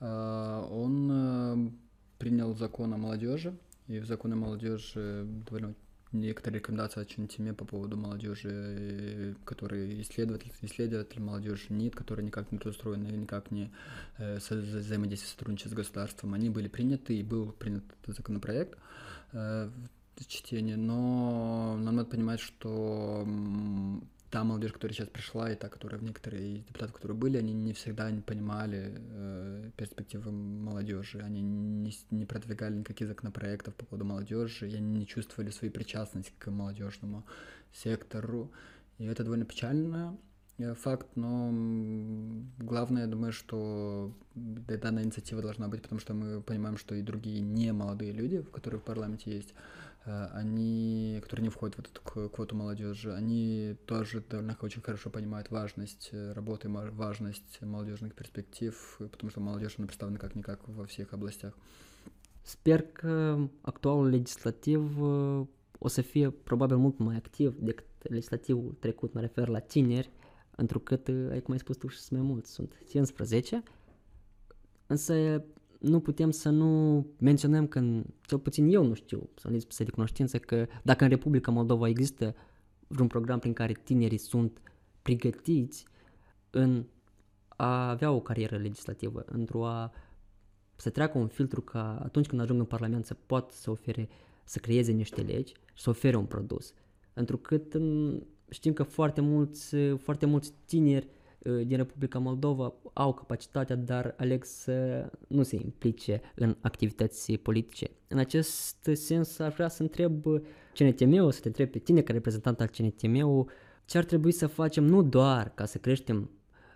а, 0.00 0.66
он 0.70 1.10
э, 1.10 1.70
принял 2.18 2.54
закон 2.54 2.94
о 2.94 2.96
молодежи, 2.96 3.56
и 3.86 3.98
в 3.98 4.06
законе 4.06 4.34
о 4.34 4.38
молодежи 4.38 5.26
довольно 5.46 5.74
некоторые 6.12 6.58
рекомендации 6.58 7.00
очень 7.00 7.28
теме 7.28 7.52
по 7.52 7.64
поводу 7.64 7.96
молодежи, 7.96 8.48
э, 8.50 9.34
которые 9.44 10.00
исследователи, 10.02 10.52
исследователи 10.62 11.20
молодежи 11.20 11.66
НИТ, 11.70 11.94
которые 11.94 12.26
никак 12.26 12.50
не 12.52 12.58
устроены, 12.58 13.06
никак 13.08 13.50
не 13.50 13.70
э, 14.18 14.36
взаимодействуют, 14.36 15.30
сотрудничают 15.30 15.72
с 15.72 15.76
государством, 15.76 16.34
они 16.34 16.50
были 16.50 16.68
приняты, 16.68 17.16
и 17.16 17.22
был 17.22 17.52
принят 17.52 17.84
этот 18.02 18.16
законопроект 18.16 18.78
э, 19.32 19.70
в 20.16 20.26
чтении, 20.26 20.74
но 20.74 21.76
нам 21.78 21.96
надо 21.96 22.10
понимать, 22.10 22.40
что 22.40 23.26
та 24.30 24.44
молодежь, 24.44 24.72
которая 24.72 24.94
сейчас 24.94 25.08
пришла, 25.08 25.50
и 25.50 25.56
та, 25.56 25.68
которая 25.68 26.00
в 26.00 26.04
некоторые 26.04 26.58
депутаты, 26.58 26.92
которые 26.92 27.16
были, 27.16 27.36
они 27.36 27.52
не 27.52 27.72
всегда 27.72 28.10
не 28.10 28.20
понимали 28.20 28.94
э, 28.96 29.70
перспективы 29.76 30.30
молодежи, 30.30 31.18
они 31.18 31.42
не, 31.42 31.92
не 32.10 32.26
продвигали 32.26 32.76
никаких 32.76 33.08
законопроектов 33.08 33.74
по 33.74 33.84
поводу 33.84 34.04
молодежи, 34.04 34.70
и 34.70 34.76
они 34.76 35.00
не 35.00 35.06
чувствовали 35.06 35.50
свою 35.50 35.72
причастность 35.72 36.32
к 36.38 36.50
молодежному 36.50 37.24
сектору. 37.72 38.52
И 38.98 39.04
это 39.04 39.24
довольно 39.24 39.44
печально, 39.44 40.16
э, 40.58 40.74
факт, 40.74 41.08
но 41.16 41.50
главное, 42.58 43.02
я 43.02 43.08
думаю, 43.08 43.32
что 43.32 44.14
данная 44.34 45.02
инициатива 45.02 45.42
должна 45.42 45.66
быть, 45.66 45.82
потому 45.82 46.00
что 46.00 46.14
мы 46.14 46.40
понимаем, 46.40 46.76
что 46.76 46.94
и 46.94 47.02
другие 47.02 47.40
не 47.40 47.72
молодые 47.72 48.12
люди, 48.12 48.42
которые 48.52 48.80
в 48.80 48.84
парламенте 48.84 49.34
есть, 49.34 49.54
они, 50.04 51.18
которые 51.22 51.44
не 51.44 51.50
входят 51.50 51.76
в 51.76 51.78
эту 51.80 52.28
квоту 52.30 52.56
молодежи, 52.56 53.12
они 53.12 53.76
тоже 53.86 54.20
довольно 54.20 54.56
очень 54.60 54.82
хорошо 54.82 55.10
понимают 55.10 55.50
важность 55.50 56.08
э, 56.12 56.32
работы, 56.32 56.68
важность 56.68 57.60
молодежных 57.60 58.14
перспектив, 58.14 58.96
потому 58.98 59.30
что 59.30 59.40
молодежь 59.40 59.74
она 59.78 59.86
представлена 59.86 60.18
как-никак 60.18 60.60
во 60.68 60.86
всех 60.86 61.12
областях. 61.12 61.54
Sper 62.42 62.82
că 62.92 63.38
actualul 63.60 64.08
legislativ 64.08 65.00
o 65.78 65.88
să 65.88 66.00
fie 66.00 66.30
probabil 66.30 66.76
mult 66.76 66.98
mai 66.98 67.16
activ 67.16 67.56
decât 67.58 67.84
legislativul 68.02 68.76
trecut, 68.78 69.12
mă 69.12 69.20
refer 69.20 69.48
la 69.48 69.58
tineri, 69.58 70.10
întrucât, 70.56 71.04
cum 71.42 71.52
ai 71.52 71.58
spus 71.58 71.76
tu, 71.76 71.86
și 71.86 71.98
sunt 71.98 72.18
mai 72.18 72.28
mulți, 72.28 72.52
sunt 72.52 72.78
15, 72.88 73.62
însă 74.86 75.44
nu 75.80 76.00
putem 76.00 76.30
să 76.30 76.48
nu 76.50 77.06
menționăm 77.18 77.66
că, 77.66 78.02
cel 78.20 78.38
puțin 78.38 78.72
eu 78.72 78.84
nu 78.84 78.94
știu, 78.94 79.28
să 79.36 79.48
nu 79.48 79.58
să 79.68 79.84
de 79.84 79.90
cunoștință, 79.90 80.38
că 80.38 80.66
dacă 80.82 81.04
în 81.04 81.10
Republica 81.10 81.50
Moldova 81.50 81.88
există 81.88 82.34
vreun 82.86 83.08
program 83.08 83.38
prin 83.38 83.52
care 83.52 83.72
tinerii 83.72 84.18
sunt 84.18 84.60
pregătiți 85.02 85.86
în 86.50 86.84
a 87.48 87.88
avea 87.88 88.10
o 88.10 88.20
carieră 88.20 88.56
legislativă, 88.56 89.24
într-o 89.26 89.66
a 89.66 89.92
să 90.76 90.90
treacă 90.90 91.18
un 91.18 91.28
filtru 91.28 91.60
ca 91.60 91.98
atunci 92.02 92.26
când 92.26 92.40
ajung 92.40 92.58
în 92.58 92.66
Parlament 92.66 93.06
să 93.06 93.14
poată 93.26 93.54
să 93.54 93.70
ofere, 93.70 94.08
să 94.44 94.58
creeze 94.58 94.92
niște 94.92 95.20
legi 95.20 95.52
și 95.74 95.82
să 95.82 95.90
ofere 95.90 96.16
un 96.16 96.24
produs. 96.24 96.72
Întrucât 97.12 97.74
știm 98.48 98.72
că 98.72 98.82
foarte 98.82 99.20
mulți, 99.20 99.76
foarte 99.76 100.26
mulți 100.26 100.52
tineri 100.64 101.08
din 101.42 101.76
Republica 101.76 102.18
Moldova 102.18 102.72
au 102.92 103.14
capacitatea, 103.14 103.76
dar 103.76 104.14
aleg 104.18 104.44
să 104.44 105.10
nu 105.28 105.42
se 105.42 105.56
implice 105.56 106.20
în 106.34 106.56
activități 106.60 107.32
politice. 107.32 107.90
În 108.08 108.18
acest 108.18 108.90
sens, 108.92 109.38
aș 109.38 109.54
vrea 109.54 109.68
să 109.68 109.82
întreb 109.82 110.24
CNTM-ul, 110.74 111.32
să 111.32 111.40
te 111.40 111.46
întreb 111.46 111.70
pe 111.70 111.78
tine 111.78 112.00
ca 112.00 112.12
reprezentant 112.12 112.60
al 112.60 112.66
CNTM-ul, 112.66 113.50
ce 113.84 113.98
ar 113.98 114.04
trebui 114.04 114.32
să 114.32 114.46
facem 114.46 114.84
nu 114.84 115.02
doar 115.02 115.54
ca 115.54 115.64
să 115.64 115.78
creștem 115.78 116.30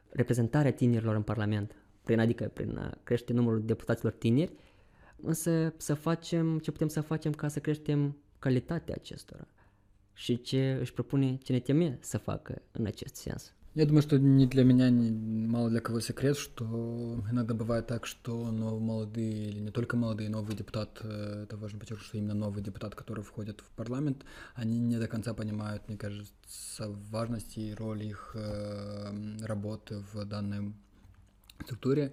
reprezentarea 0.08 0.72
tinerilor 0.72 1.14
în 1.14 1.22
Parlament, 1.22 1.74
prin, 2.04 2.20
adică 2.20 2.50
prin 2.54 2.76
a 2.76 2.98
crește 3.02 3.32
numărul 3.32 3.64
deputaților 3.64 4.12
tineri, 4.12 4.52
însă 5.16 5.74
să 5.76 5.94
facem 5.94 6.58
ce 6.58 6.70
putem 6.70 6.88
să 6.88 7.00
facem 7.00 7.32
ca 7.32 7.48
să 7.48 7.60
creștem 7.60 8.16
calitatea 8.38 8.94
acestora 8.98 9.46
și 10.12 10.40
ce 10.40 10.76
își 10.80 10.92
propune 10.92 11.38
CNTM 11.44 11.96
să 12.00 12.18
facă 12.18 12.62
în 12.72 12.86
acest 12.86 13.14
sens. 13.14 13.54
Я 13.74 13.86
думаю, 13.86 14.02
что 14.02 14.18
ни 14.20 14.46
для 14.46 14.62
меня, 14.62 14.88
ни 14.88 15.10
мало 15.48 15.68
для 15.68 15.80
кого 15.80 15.98
секрет, 15.98 16.38
что 16.38 17.24
иногда 17.32 17.54
бывает 17.54 17.88
так, 17.88 18.06
что 18.06 18.52
но 18.52 18.78
молодые, 18.78 19.48
или 19.48 19.58
не 19.58 19.72
только 19.72 19.96
молодые, 19.96 20.30
новый 20.30 20.54
депутат, 20.54 21.00
э, 21.02 21.42
это 21.42 21.56
важно 21.56 21.80
подчеркнуть, 21.80 22.06
что 22.06 22.18
именно 22.18 22.34
новый 22.34 22.62
депутат, 22.62 22.94
который 22.94 23.24
входит 23.24 23.62
в 23.62 23.70
парламент, 23.76 24.24
они 24.54 24.78
не 24.78 24.96
до 24.98 25.08
конца 25.08 25.34
понимают, 25.34 25.88
мне 25.88 25.96
кажется, 25.96 26.88
важность 27.10 27.58
и 27.58 27.74
роль 27.74 28.04
их 28.04 28.36
э, 28.36 29.38
работы 29.42 30.04
в 30.12 30.24
данной 30.24 30.72
структуре. 31.64 32.12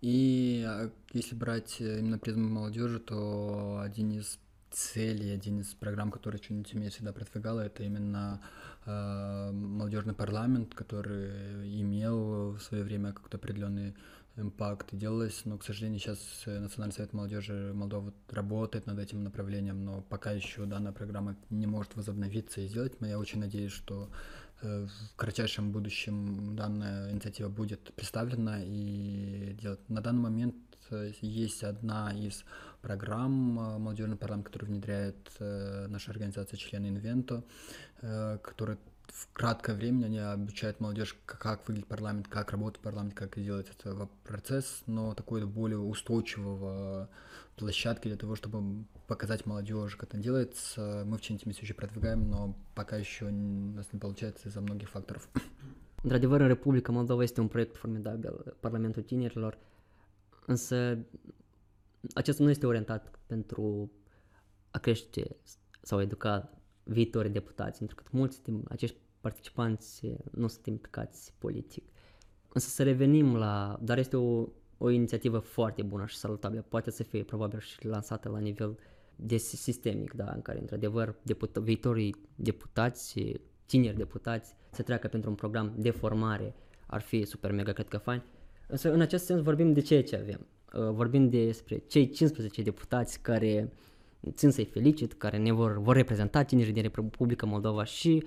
И 0.00 0.64
а, 0.64 0.92
если 1.12 1.34
брать 1.34 1.80
именно 1.80 2.18
призму 2.18 2.48
молодежи, 2.48 3.00
то 3.00 3.80
один 3.82 4.12
из 4.12 4.38
целей, 4.70 5.34
один 5.34 5.60
из 5.60 5.74
программ, 5.74 6.10
который 6.10 6.38
что-нибудь 6.42 6.92
всегда 6.92 7.12
продвигала, 7.12 7.60
это 7.60 7.82
именно 7.82 8.40
э, 8.86 9.50
молодежный 9.52 10.14
парламент, 10.14 10.74
который 10.74 11.80
имел 11.80 12.52
в 12.52 12.60
свое 12.60 12.84
время 12.84 13.12
как-то 13.12 13.36
определенные 13.36 13.94
импакт 14.36 14.88
делалось, 14.92 15.42
но, 15.44 15.58
к 15.58 15.64
сожалению, 15.64 16.00
сейчас 16.00 16.18
Национальный 16.46 16.94
совет 16.94 17.12
молодежи 17.12 17.72
Молдовы 17.74 18.12
работает 18.28 18.86
над 18.86 18.98
этим 18.98 19.22
направлением, 19.22 19.84
но 19.84 20.02
пока 20.02 20.32
еще 20.32 20.64
данная 20.64 20.92
программа 20.92 21.36
не 21.50 21.66
может 21.66 21.96
возобновиться 21.96 22.60
и 22.60 22.68
сделать. 22.68 23.00
Но 23.00 23.06
я 23.06 23.18
очень 23.18 23.40
надеюсь, 23.40 23.72
что 23.72 24.08
э, 24.62 24.86
в 24.86 25.16
кратчайшем 25.16 25.72
будущем 25.72 26.56
данная 26.56 27.10
инициатива 27.12 27.48
будет 27.48 27.92
представлена 27.94 28.62
и 28.62 29.56
делать. 29.60 29.80
На 29.88 30.00
данный 30.00 30.22
момент 30.22 30.54
есть 31.20 31.62
одна 31.62 32.12
из 32.12 32.44
программ 32.82 33.58
э, 33.58 33.78
молодежный 33.78 34.16
парламент, 34.16 34.46
который 34.46 34.66
внедряет 34.66 35.16
наша 35.38 36.10
организация 36.10 36.56
члены 36.56 36.88
Инвенто, 36.88 37.44
которая 38.00 38.78
в 39.06 39.32
краткое 39.32 39.74
время 39.74 40.06
они 40.06 40.18
обучают 40.18 40.80
молодежь, 40.80 41.16
как 41.26 41.66
выглядит 41.66 41.88
парламент, 41.88 42.28
как 42.28 42.52
работает 42.52 42.82
парламент, 42.82 43.14
как 43.14 43.38
делать 43.42 43.66
этот 43.68 44.10
процесс, 44.24 44.82
но 44.86 45.14
такой 45.14 45.44
более 45.46 45.78
устойчивого 45.78 47.08
площадки 47.56 48.08
для 48.08 48.16
того, 48.16 48.36
чтобы 48.36 48.84
показать 49.06 49.46
молодежи, 49.46 49.96
как 49.96 50.10
это 50.10 50.18
делается. 50.18 51.04
Мы 51.06 51.18
в 51.18 51.20
все 51.20 51.36
еще 51.36 51.74
продвигаем, 51.74 52.30
но 52.30 52.56
пока 52.74 52.96
еще 52.96 53.26
у 53.26 53.30
нас 53.30 53.86
не 53.92 53.98
получается 53.98 54.48
из-за 54.48 54.60
многих 54.60 54.88
факторов. 54.90 55.28
Într-adevăr, 56.02 56.40
în 56.40 56.46
Republica 56.48 56.92
Moldova 56.92 57.22
este 57.22 57.40
un 57.40 57.48
proiect 57.48 57.76
formidabil, 57.76 58.56
Parlamentul 58.60 59.02
Tinerilor, 59.02 59.58
însă 60.46 60.98
acesta 62.14 62.42
nu 62.42 62.50
este 62.50 62.66
orientat 62.66 63.18
pentru 63.26 63.90
a 64.70 64.78
crește 64.78 65.36
sau 65.82 66.00
educa 66.00 66.50
viitorii 66.82 67.30
deputați, 67.30 67.78
pentru 67.78 67.96
că 67.96 68.02
mulți 68.10 68.42
din 68.42 68.64
acești 68.68 68.96
participanți 69.20 70.12
nu 70.30 70.46
sunt 70.46 70.66
implicați 70.66 71.34
politic. 71.38 71.84
Însă 72.52 72.68
să 72.68 72.82
revenim 72.82 73.36
la... 73.36 73.78
Dar 73.82 73.98
este 73.98 74.16
o, 74.16 74.48
o 74.78 74.90
inițiativă 74.90 75.38
foarte 75.38 75.82
bună 75.82 76.06
și 76.06 76.16
salutabilă. 76.16 76.64
Poate 76.68 76.90
să 76.90 77.02
fie 77.02 77.24
probabil 77.24 77.58
și 77.58 77.86
lansată 77.86 78.28
la 78.28 78.38
nivel 78.38 78.78
de 79.16 79.36
sistemic, 79.36 80.12
da, 80.12 80.32
în 80.34 80.42
care 80.42 80.58
într-adevăr 80.58 81.14
deput- 81.22 81.62
viitorii 81.62 82.16
deputați, 82.34 83.38
tineri 83.66 83.96
deputați, 83.96 84.54
să 84.70 84.82
treacă 84.82 85.08
pentru 85.08 85.30
un 85.30 85.36
program 85.36 85.74
de 85.76 85.90
formare 85.90 86.54
ar 86.86 87.00
fi 87.00 87.24
super 87.24 87.52
mega, 87.52 87.72
cred 87.72 87.88
că 87.88 87.98
fain. 87.98 88.22
Însă 88.70 88.92
în 88.92 89.00
acest 89.00 89.24
sens 89.24 89.42
vorbim 89.42 89.72
de 89.72 89.80
ceea 89.80 90.02
ce 90.02 90.16
avem. 90.16 90.46
Uh, 90.74 90.90
vorbim 90.90 91.28
despre 91.28 91.82
cei 91.86 92.10
15 92.10 92.62
deputați 92.62 93.20
care 93.20 93.72
țin 94.32 94.50
să-i 94.50 94.64
felicit, 94.64 95.12
care 95.12 95.38
ne 95.38 95.52
vor, 95.52 95.78
vor 95.78 95.96
reprezenta 95.96 96.42
tinerii 96.42 96.72
din 96.72 96.82
Republica 96.82 97.46
Moldova 97.46 97.84
și 97.84 98.24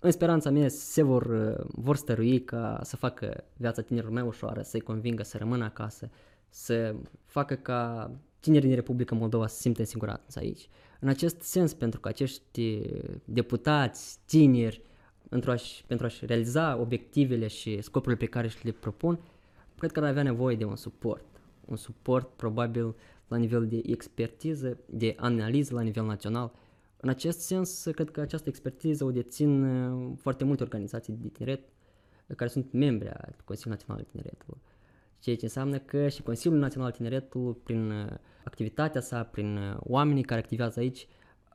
în 0.00 0.10
speranța 0.10 0.50
mea 0.50 0.68
se 0.68 1.02
vor, 1.02 1.56
vor 1.68 1.96
stărui 1.96 2.44
ca 2.44 2.80
să 2.82 2.96
facă 2.96 3.44
viața 3.56 3.82
tinerilor 3.82 4.14
mai 4.14 4.22
ușoară, 4.22 4.62
să-i 4.62 4.80
convingă 4.80 5.22
să 5.22 5.38
rămână 5.38 5.64
acasă, 5.64 6.10
să 6.48 6.94
facă 7.24 7.54
ca 7.54 8.10
tinerii 8.40 8.66
din 8.66 8.76
Republica 8.76 9.14
Moldova 9.14 9.46
să 9.46 9.54
se 9.54 9.60
simtă 9.60 9.80
în 9.80 9.86
siguranță 9.86 10.38
aici. 10.38 10.68
În 11.00 11.08
acest 11.08 11.40
sens, 11.40 11.74
pentru 11.74 12.00
că 12.00 12.08
acești 12.08 12.80
deputați, 13.24 14.18
tineri, 14.24 14.82
pentru 15.28 15.50
a-și, 15.50 15.84
pentru 15.86 16.06
a-și 16.06 16.26
realiza 16.26 16.76
obiectivele 16.80 17.46
și 17.46 17.82
scopurile 17.82 18.20
pe 18.20 18.26
care 18.26 18.48
și 18.48 18.64
le 18.64 18.72
propun, 18.72 19.18
cred 19.78 19.92
că 19.92 20.00
ar 20.00 20.06
avea 20.06 20.22
nevoie 20.22 20.56
de 20.56 20.64
un 20.64 20.76
suport. 20.76 21.24
Un 21.64 21.76
suport 21.76 22.28
probabil 22.36 22.94
la 23.28 23.36
nivel 23.36 23.66
de 23.66 23.82
expertiză, 23.86 24.78
de 24.86 25.14
analiză 25.18 25.74
la 25.74 25.80
nivel 25.80 26.04
național. 26.04 26.52
În 26.96 27.08
acest 27.08 27.40
sens, 27.40 27.82
cred 27.94 28.10
că 28.10 28.20
această 28.20 28.48
expertiză 28.48 29.04
o 29.04 29.10
dețin 29.10 29.62
uh, 29.62 30.12
foarte 30.16 30.44
multe 30.44 30.62
organizații 30.62 31.12
de 31.12 31.28
tineret 31.28 31.60
uh, 32.26 32.36
care 32.36 32.50
sunt 32.50 32.72
membri 32.72 33.08
al 33.08 33.36
Consiliului 33.44 33.78
Național 33.78 33.98
al 33.98 34.06
Tineretului. 34.10 34.60
Ceea 35.18 35.36
ce 35.36 35.44
înseamnă 35.44 35.78
că 35.78 36.08
și 36.08 36.22
Consiliul 36.22 36.60
Național 36.60 36.86
al 36.86 36.94
Tineretului, 36.94 37.56
prin 37.62 37.90
uh, 37.90 38.06
activitatea 38.44 39.00
sa, 39.00 39.22
prin 39.22 39.76
oamenii 39.78 40.22
care 40.22 40.40
activează 40.40 40.80
aici, 40.80 41.06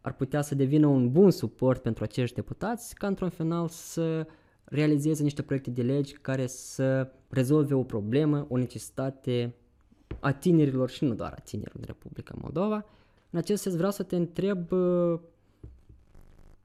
ar 0.02 0.14
putea 0.14 0.42
să 0.42 0.56
devină 0.56 0.88
un 0.88 1.12
bun 1.12 1.32
suport 1.32 1.82
pentru 1.82 2.04
acești 2.04 2.36
deputați, 2.36 2.96
ca 2.96 3.08
într-un 3.08 3.30
final 3.30 3.68
să 3.68 4.28
realizeze 4.70 5.24
niște 5.24 5.42
proiecte 5.42 5.70
de 5.70 5.82
legi 5.82 6.14
care 6.14 6.48
să 6.48 7.12
rezolve 7.30 7.74
o 7.74 7.84
problemă, 7.84 8.46
o 8.50 8.58
necesitate 8.58 9.56
a 10.20 10.32
tinerilor 10.32 10.90
și 10.90 11.04
nu 11.04 11.14
doar 11.14 11.34
a 11.38 11.42
tinerilor 11.42 11.78
din 11.78 11.86
Republica 11.88 12.34
Moldova. 12.42 12.86
În 13.30 13.40
acest 13.40 13.62
sens 13.62 13.76
vreau 13.76 13.92
să 13.92 14.04
te 14.04 14.16
întreb 14.16 14.68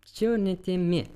ce 0.01 0.37
ne 0.37 0.55
teme, 0.55 1.07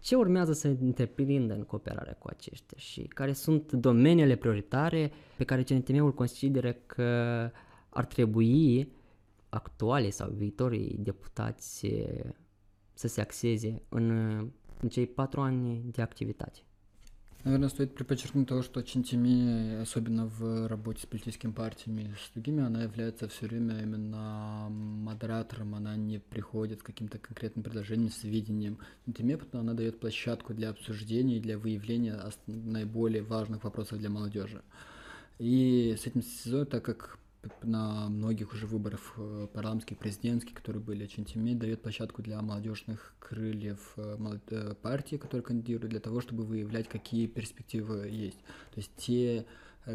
ce 0.00 0.14
urmează 0.14 0.52
să 0.52 0.68
întreprindă 0.68 1.54
în 1.54 1.62
cooperarea 1.62 2.14
cu 2.18 2.28
aceștia 2.30 2.78
și 2.78 3.02
care 3.02 3.32
sunt 3.32 3.72
domeniile 3.72 4.36
prioritare 4.36 5.12
pe 5.36 5.44
care 5.44 5.62
CNTM-ul 5.62 6.14
consideră 6.14 6.72
că 6.72 7.04
ar 7.88 8.04
trebui 8.04 8.92
actuale 9.48 10.10
sau 10.10 10.30
viitorii 10.30 10.96
deputați 10.98 11.86
să 12.92 13.08
se 13.08 13.20
axeze 13.20 13.82
în, 13.88 14.10
în 14.10 14.50
cei 14.90 15.06
patru 15.06 15.42
ani. 15.42 15.92
Наверное, 17.46 17.68
стоит 17.68 17.94
подчеркнуть 17.94 18.48
того, 18.48 18.62
что 18.62 18.82
Чинтими, 18.82 19.80
особенно 19.80 20.26
в 20.26 20.66
работе 20.66 21.02
с 21.02 21.06
политическими 21.06 21.52
партиями 21.52 22.12
с 22.18 22.32
другими, 22.34 22.64
она 22.64 22.82
является 22.82 23.28
все 23.28 23.46
время 23.46 23.82
именно 23.82 24.66
модератором, 24.68 25.76
она 25.76 25.94
не 25.94 26.18
приходит 26.18 26.80
с 26.80 26.82
каким-то 26.82 27.18
конкретным 27.18 27.62
предложением, 27.62 28.10
с 28.10 28.24
видением 28.24 28.78
Чинтими, 29.04 29.38
она 29.52 29.74
дает 29.74 30.00
площадку 30.00 30.54
для 30.54 30.70
обсуждений, 30.70 31.38
для 31.38 31.56
выявления 31.56 32.20
наиболее 32.48 33.22
важных 33.22 33.62
вопросов 33.62 34.00
для 34.00 34.10
молодежи. 34.10 34.62
И 35.38 35.94
с 35.96 36.04
этим 36.04 36.22
сезоном, 36.22 36.66
так 36.66 36.84
как 36.84 37.16
на 37.62 38.08
многих 38.08 38.52
уже 38.52 38.66
выборах 38.66 39.14
э, 39.16 39.48
парламентских, 39.52 39.98
президентских, 39.98 40.54
которые 40.54 40.82
были 40.82 41.06
Чентими, 41.06 41.54
дает 41.54 41.82
площадку 41.82 42.22
для 42.22 42.40
молодежных 42.42 43.14
крыльев 43.18 43.92
э, 43.96 44.16
э, 44.50 44.74
партии, 44.80 45.16
которые 45.16 45.44
кандидируют, 45.44 45.90
для 45.90 46.00
того, 46.00 46.20
чтобы 46.20 46.44
выявлять, 46.44 46.88
какие 46.88 47.26
перспективы 47.26 48.08
есть. 48.08 48.38
То 48.74 48.80
есть 48.80 48.90
те 48.96 49.46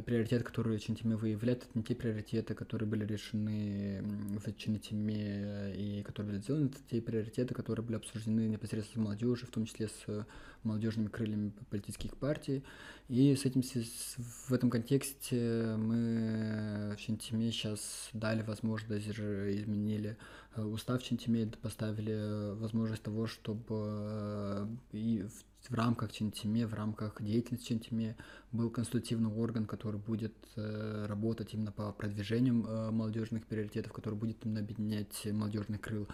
приоритеты, 0.05 0.43
которые 0.43 0.79
Чинтиме 0.79 1.17
выявляет, 1.17 1.63
это 1.63 1.71
не 1.73 1.83
те 1.83 1.95
приоритеты, 1.95 2.53
которые 2.53 2.87
были 2.87 3.05
решены 3.05 4.01
в 4.39 4.53
Чинтиме 4.53 5.73
и 5.75 6.01
которые 6.03 6.31
были 6.31 6.41
сделаны, 6.41 6.67
это 6.67 6.77
те 6.89 7.01
приоритеты, 7.01 7.53
которые 7.53 7.85
были 7.85 7.97
обсуждены 7.97 8.47
непосредственно 8.47 9.03
с 9.03 9.07
молодежью, 9.07 9.47
в 9.47 9.51
том 9.51 9.65
числе 9.65 9.89
с 9.89 10.25
молодежными 10.63 11.07
крыльями 11.07 11.51
политических 11.69 12.15
партий. 12.15 12.63
И 13.09 13.35
с 13.35 13.43
этим, 13.43 13.61
в 13.61 14.53
этом 14.53 14.69
контексте 14.69 15.75
мы 15.77 16.95
в 16.95 17.01
Чинтиме 17.01 17.51
сейчас 17.51 18.09
дали 18.13 18.41
возможность, 18.43 19.09
изменили 19.09 20.17
э, 20.55 20.61
устав 20.63 21.03
Чинтиме, 21.03 21.51
поставили 21.61 22.53
возможность 22.55 23.03
того, 23.03 23.27
чтобы 23.27 23.65
э, 23.69 24.67
и 24.93 25.23
в 25.23 25.50
в 25.69 25.73
рамках 25.73 26.11
Чентиме, 26.11 26.65
в 26.65 26.73
рамках 26.73 27.21
деятельности 27.21 27.67
Чентиме 27.67 28.15
был 28.51 28.69
консультативный 28.69 29.29
орган, 29.29 29.65
который 29.65 29.99
будет 29.99 30.33
э, 30.55 31.05
работать 31.07 31.53
именно 31.53 31.71
по 31.71 31.91
продвижению 31.91 32.65
э, 32.65 32.91
молодежных 32.91 33.45
приоритетов, 33.45 33.93
который 33.93 34.15
будет 34.15 34.45
именно 34.45 34.59
объединять 34.59 35.25
молодежных 35.25 35.81
крыл 35.81 36.07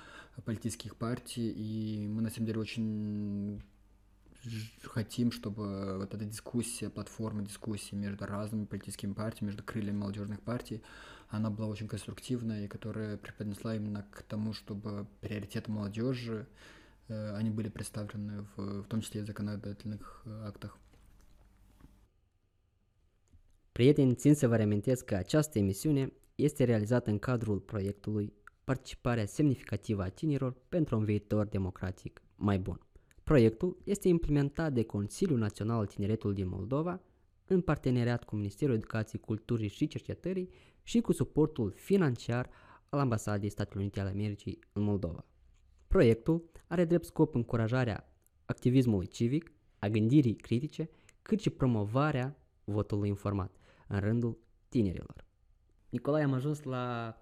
политических 0.46 0.96
партий. 0.96 1.52
И 1.52 2.08
мы 2.08 2.22
на 2.22 2.30
самом 2.30 2.48
деле 2.48 2.60
очень 2.60 3.62
хотим, 4.84 5.32
чтобы 5.32 5.98
вот 5.98 6.14
эта 6.14 6.26
дискуссия, 6.26 6.90
платформа 6.90 7.42
дискуссии 7.42 7.96
между 7.96 8.26
разными 8.26 8.66
политическими 8.66 9.14
партиями, 9.14 9.50
между 9.50 9.64
крыльями 9.64 9.98
молодежных 9.98 10.42
партий, 10.42 10.82
она 11.30 11.50
была 11.50 11.68
очень 11.68 11.88
конструктивная 11.88 12.66
и 12.66 12.68
которая 12.68 13.18
преподнесла 13.18 13.76
именно 13.76 14.06
к 14.12 14.24
тому, 14.24 14.54
чтобы 14.54 15.08
приоритеты 15.22 15.72
молодежи 15.72 16.48
они 17.09 17.51
были 17.51 17.69
представлены 17.69 18.47
в, 18.57 18.83
в 18.83 18.87
том 18.87 19.01
числе 19.01 19.21
и 19.21 19.25
в 19.25 19.27
законодательных 19.27 20.25
актах. 20.45 20.79
Prieteni, 23.73 24.15
țin 24.15 24.35
să 24.35 24.49
vă 24.49 24.57
reamintesc 24.57 25.05
că 25.05 25.15
această 25.15 25.59
emisiune 25.59 26.13
este 26.35 26.65
realizată 26.65 27.11
în 27.11 27.19
cadrul 27.19 27.59
proiectului 27.59 28.33
Participarea 28.65 29.27
semnificativă 29.27 30.03
a 30.03 30.09
tinerilor 30.09 30.55
pentru 30.69 30.97
un 30.97 31.05
viitor 31.05 31.47
democratic 31.47 32.23
mai 32.37 32.59
bun. 32.59 32.81
Proiectul 33.23 33.77
este 33.85 34.09
implementat 34.09 34.73
de 34.73 34.83
Consiliul 34.83 35.39
Național 35.39 35.79
al 35.79 35.87
Tineretului 35.87 36.35
din 36.35 36.49
Moldova 36.49 37.01
în 37.47 37.61
parteneriat 37.61 38.25
cu 38.25 38.37
Ministerul 38.37 38.75
Educației, 38.75 39.21
Culturii 39.21 39.69
și 39.69 39.87
Cercetării 39.87 40.49
și 40.83 41.01
cu 41.01 41.13
suportul 41.13 41.73
financiar 41.77 42.51
al 42.89 42.99
Ambasadei 42.99 43.49
Statelor 43.49 43.81
Unite 43.81 44.01
ale 44.01 44.11
Americii 44.11 44.59
în 44.73 44.83
Moldova. 44.83 45.25
Proiectul 45.87 46.51
are 46.67 46.85
drept 46.85 47.05
scop 47.05 47.35
încurajarea 47.35 48.13
activismului 48.45 49.07
civic, 49.07 49.53
a 49.79 49.89
gândirii 49.89 50.35
critice, 50.35 50.91
cât 51.23 51.41
și 51.41 51.51
promovarea 51.51 52.37
votului 52.65 53.09
informat 53.09 53.57
în 53.89 54.01
rândul 54.01 54.39
tinerilor. 54.69 55.25
Nicolae, 55.89 56.25
am 56.25 56.33
ajuns 56.33 56.63
la 56.63 57.17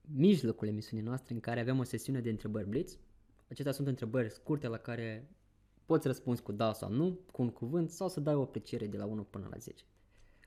mijlocul 0.00 0.68
emisiunii 0.68 1.06
noastre 1.06 1.34
în 1.34 1.40
care 1.40 1.60
avem 1.60 1.78
o 1.78 1.82
sesiune 1.82 2.20
de 2.20 2.30
întrebări 2.30 2.68
blitz. 2.68 2.98
Acestea 3.48 3.72
sunt 3.72 3.86
întrebări 3.86 4.30
scurte 4.30 4.68
la 4.68 4.76
care 4.76 5.28
poți 5.86 6.06
răspunzi 6.06 6.42
cu 6.42 6.52
da 6.52 6.72
sau 6.72 6.90
nu, 6.90 7.18
cu 7.32 7.42
un 7.42 7.50
cuvânt 7.50 7.90
sau 7.90 8.08
să 8.08 8.20
dai 8.20 8.34
o 8.34 8.42
apreciere 8.42 8.86
de 8.86 8.96
la 8.96 9.04
1 9.04 9.22
până 9.22 9.46
la 9.50 9.56
10. 9.58 9.84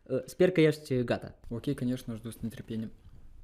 Uh, 0.04 0.22
Sper 0.26 0.52
că 0.52 0.62
ești 0.62 1.04
gata. 1.04 1.40
Окей, 1.50 1.74
конечно, 1.74 2.16
жду 2.16 2.30
с 2.30 2.40
нетерпением. 2.42 2.92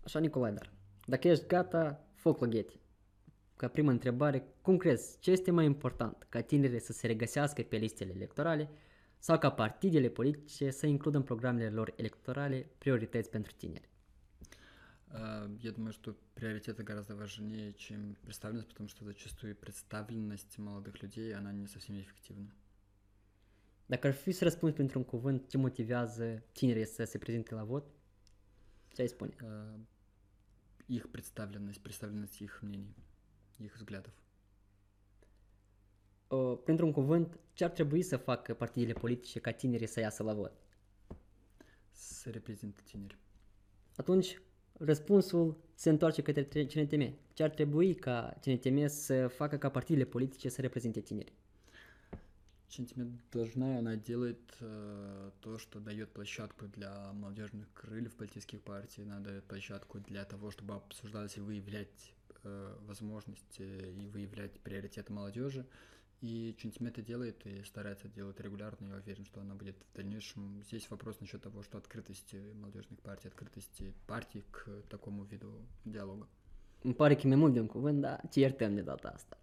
Așa, 0.04 0.20
Nicolae, 0.20 0.52
dar 0.52 0.74
dacă 1.06 1.28
ești 1.28 1.46
gata, 1.48 2.08
foc 2.14 2.40
la 2.40 2.48
gheti. 2.48 2.80
Ca 3.58 3.68
prima 3.68 3.92
întrebare, 3.92 4.48
cum 4.62 4.78
crezi, 4.78 5.20
ce 5.20 5.32
este 5.32 5.52
mai 5.52 5.66
important? 5.66 6.26
Ca 6.30 6.42
tinerii 6.42 6.80
să 6.80 6.92
se 6.94 7.08
regăsească 7.08 7.62
pe 7.62 7.78
listele 7.78 8.12
electorale 8.16 8.70
sau 9.18 9.38
ca 9.38 9.52
partidele 9.52 10.10
politice 10.10 10.70
să 10.70 10.86
includă 10.86 11.18
în 11.18 11.24
programele 11.24 11.70
lor 11.70 11.94
electorale 11.96 12.70
priorități 12.78 13.30
pentru 13.30 13.52
tineri? 13.58 13.90
А, 15.14 15.48
Я 15.62 15.72
думаю, 15.72 15.94
что 15.94 16.16
приоритеты 16.34 16.84
гораздо 16.84 17.16
важнее, 17.16 17.74
чем 17.74 18.16
представленность, 18.24 18.70
потому 18.70 18.90
что 18.90 19.06
зачастую 19.06 19.56
представленность 19.56 20.58
молодых 20.58 21.02
людей, 21.04 21.36
она 21.36 21.52
не 21.54 21.68
совсем 21.68 21.96
эффективна. 22.00 22.52
Dacă 23.86 24.08
ar 24.08 24.14
fi 24.14 24.32
să 24.32 24.44
răspunzi 24.44 24.76
printr-un 24.76 25.04
cuvânt 25.04 25.50
ce 25.50 25.58
motivează 25.58 26.44
tinerii 26.52 26.86
să 26.86 27.04
se 27.04 27.18
prezinte 27.18 27.56
la 27.56 27.64
vot, 27.64 27.86
ce 28.94 29.02
ai 29.02 29.08
spune? 29.08 29.34
А, 29.42 29.80
Их 30.88 31.10
представленность, 31.12 31.82
представленность 31.82 32.42
их 32.42 32.62
мнений, 32.62 32.96
Их 33.65 33.75
взглядов. 33.75 34.13
Uh, 36.31 36.59
printr-un 36.65 36.93
cuvânt, 36.93 37.39
ce 37.55 37.65
ar 37.65 37.71
trebui 37.71 38.03
să 38.03 38.17
facă 38.17 38.55
partidele 38.55 38.93
politice 38.93 39.41
ca 39.41 39.51
tinerii 39.51 39.87
să 39.87 40.01
iasă 40.01 40.23
la 40.23 40.33
vot? 40.33 40.53
С 41.93 42.25
репрезентативнери. 42.25 43.17
Atunci, 43.97 44.41
răspunsul 44.79 45.57
se 45.75 45.91
întoarce 45.91 46.23
către 46.23 46.43
tre- 46.43 46.67
CNTM. 46.67 47.15
Ce 47.33 47.43
ar 47.43 47.51
trebui 47.51 47.95
ca 47.95 48.37
CNTM 48.41 48.87
să 48.87 49.29
facă 49.29 49.57
ca 49.57 49.71
partidele 49.71 50.05
politice 50.05 50.49
să 50.49 50.61
reprezinte 50.61 51.01
tinerii? 51.01 51.33
Чентимент 52.71 53.23
должна, 53.31 53.79
она 53.79 53.97
делает 53.97 54.55
э, 54.61 55.31
то, 55.41 55.57
что 55.57 55.81
дает 55.81 56.13
площадку 56.13 56.67
для 56.67 57.13
молодежных 57.15 57.67
крыльев 57.73 58.15
политических 58.15 58.61
партий, 58.61 59.05
она 59.05 59.21
дает 59.21 59.45
площадку 59.45 60.01
для 60.01 60.25
того, 60.25 60.51
чтобы 60.51 60.75
обсуждалось 60.75 61.37
и 61.37 61.41
выявлять 61.41 62.13
э, 62.45 62.77
возможности 62.87 63.63
и 64.03 64.09
выявлять 64.09 64.61
приоритеты 64.61 65.13
молодежи. 65.13 65.67
И 66.21 66.55
Чентимент 66.59 66.99
это 66.99 67.07
делает 67.07 67.47
и 67.47 67.63
старается 67.63 68.09
делать 68.09 68.41
регулярно. 68.41 68.87
Я 68.87 68.97
уверен, 68.97 69.25
что 69.25 69.41
она 69.41 69.55
будет 69.55 69.77
в 69.93 69.97
дальнейшем. 69.97 70.63
Здесь 70.65 70.91
вопрос 70.91 71.21
насчет 71.21 71.43
того, 71.43 71.63
что 71.63 71.79
открытости 71.79 72.37
молодежных 72.55 72.99
партий, 73.01 73.29
открытости 73.29 73.95
партий 74.07 74.45
к 74.51 74.69
такому 74.89 75.25
виду 75.25 75.53
диалога. 75.85 76.27
Că 76.83 77.13
e 77.23 77.27
mai 77.27 77.37
mult 77.37 77.53
de 77.53 77.61
un 77.61 77.67
cuvânt, 77.67 78.01
dar 78.01 78.21
ce 78.31 78.41
iertăm 78.41 78.75
de 78.75 78.81
data 78.81 79.09
asta. 79.09 79.39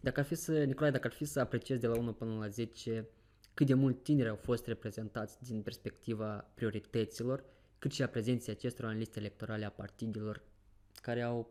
Dacă 0.00 0.20
ar 0.20 0.26
fi 0.26 0.34
să, 0.34 0.64
Nicolae, 0.64 0.90
dacă 0.90 1.06
ar 1.06 1.12
fi 1.12 1.24
să 1.24 1.40
apreciezi 1.40 1.80
de 1.80 1.86
la 1.86 1.98
1 1.98 2.12
până 2.12 2.38
la 2.38 2.48
10 2.48 3.08
cât 3.54 3.66
de 3.66 3.74
mult 3.74 4.02
tineri 4.02 4.28
au 4.28 4.36
fost 4.36 4.66
reprezentați 4.66 5.42
din 5.42 5.62
perspectiva 5.62 6.50
priorităților, 6.54 7.44
cât 7.78 7.92
și 7.92 8.02
a 8.02 8.08
prezenței 8.08 8.54
acestora 8.54 8.90
în 8.90 8.98
liste 8.98 9.18
electorale 9.18 9.64
a 9.64 9.70
partidelor 9.70 10.42
care 11.02 11.22
au 11.22 11.50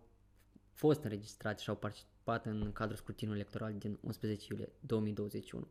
fost 0.71 1.03
înregistrați 1.03 1.63
și 1.63 1.69
au 1.69 1.75
participat 1.75 2.45
în 2.45 2.71
cadrul 2.71 2.97
scrutinului 2.97 3.39
electoral 3.39 3.73
din 3.77 3.97
11 4.01 4.47
iulie 4.49 4.69
2021. 4.79 5.67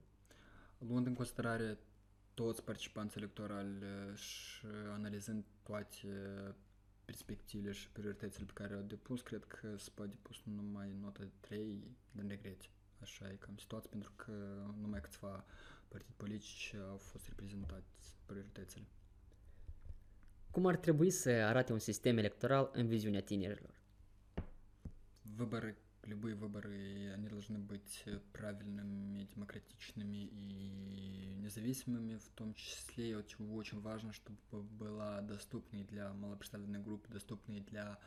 Luând 0.79 1.07
în 1.07 1.15
considerare 1.15 1.79
toți 2.35 2.65
participanții 2.65 3.21
electorali 3.21 3.77
uh, 3.83 4.17
și 4.17 4.67
analizând 4.93 5.45
toate 5.63 6.09
perspectivele 7.05 7.73
și 7.73 7.91
prioritățile 7.91 8.45
pe 8.45 8.53
care 8.55 8.75
au 8.75 8.81
depus, 8.81 9.21
cred 9.21 9.45
că 9.45 9.77
se 9.77 9.91
poate 9.95 10.11
depus 10.11 10.37
numai 10.45 10.97
nota 11.01 11.23
3 11.41 11.97
din 12.13 12.29
regrete. 12.29 12.67
Așa 13.01 13.31
e 13.31 13.35
cam 13.35 13.57
situația, 13.57 13.91
pentru 13.91 14.13
că 14.17 14.33
numai 14.81 15.01
câțiva 15.01 15.45
partide 15.89 16.13
politici 16.17 16.75
au 16.91 16.97
fost 16.97 17.27
reprezentați 17.27 18.17
prioritățile. 18.27 18.85
Cum 20.51 20.67
ar 20.67 20.77
trebui 20.77 21.11
să 21.11 21.31
arate 21.31 21.73
un 21.73 21.79
sistem 21.79 22.19
electoral 22.19 22.71
în 22.73 22.87
viziunea 22.87 23.23
tinerilor? 23.23 23.80
Выборы, 25.37 25.77
любые 26.05 26.35
выборы, 26.35 27.12
они 27.14 27.29
должны 27.29 27.59
быть 27.59 28.03
э, 28.07 28.19
правильными, 28.33 29.29
демократичными 29.35 30.27
и 30.27 31.35
независимыми, 31.38 32.16
в 32.16 32.29
том 32.35 32.55
числе 32.55 33.11
и 33.11 33.14
очень, 33.14 33.51
очень 33.55 33.81
важно, 33.81 34.12
чтобы 34.12 34.62
была 34.62 35.21
доступной 35.21 35.85
для 35.85 36.12
малопредставленной 36.12 36.81
группы, 36.81 37.12
доступной 37.12 37.61
для 37.61 37.99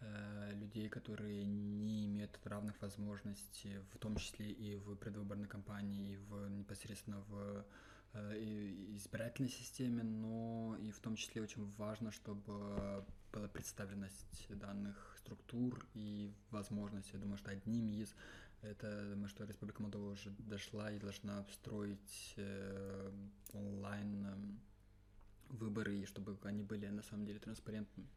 э, 0.00 0.52
людей, 0.54 0.88
которые 0.88 1.44
не 1.44 2.06
имеют 2.06 2.38
равных 2.44 2.80
возможностей, 2.80 3.78
в 3.92 3.98
том 3.98 4.16
числе 4.16 4.50
и 4.50 4.76
в 4.76 4.94
предвыборной 4.96 5.48
кампании, 5.48 6.12
и 6.12 6.16
в 6.16 6.48
непосредственно 6.48 7.20
в 7.28 7.64
э, 8.14 8.36
избирательной 8.96 9.50
системе, 9.50 10.02
но 10.02 10.76
и 10.80 10.90
в 10.92 11.00
том 11.00 11.16
числе 11.16 11.42
очень 11.42 11.70
важно, 11.76 12.10
чтобы 12.10 13.04
была 13.32 13.48
представленность 13.48 14.46
данных 14.48 15.09
структур 15.22 15.86
и 15.94 16.32
возможностей. 16.50 17.12
Я 17.14 17.20
думаю, 17.20 17.38
что 17.38 17.50
одним 17.50 17.92
из 17.92 18.14
это, 18.62 18.86
я 18.86 19.10
думаю, 19.10 19.28
что 19.28 19.44
Республика 19.44 19.82
Молдова 19.82 20.10
уже 20.10 20.30
дошла 20.38 20.90
и 20.92 20.98
должна 20.98 21.44
строить 21.52 22.34
э, 22.36 23.10
онлайн 23.52 24.26
эм, 24.26 24.60
выборы, 25.48 25.96
и 25.96 26.04
чтобы 26.04 26.36
они 26.42 26.62
были 26.62 26.86
на 26.88 27.02
самом 27.02 27.24
деле 27.24 27.38
транспарентными. 27.38 28.08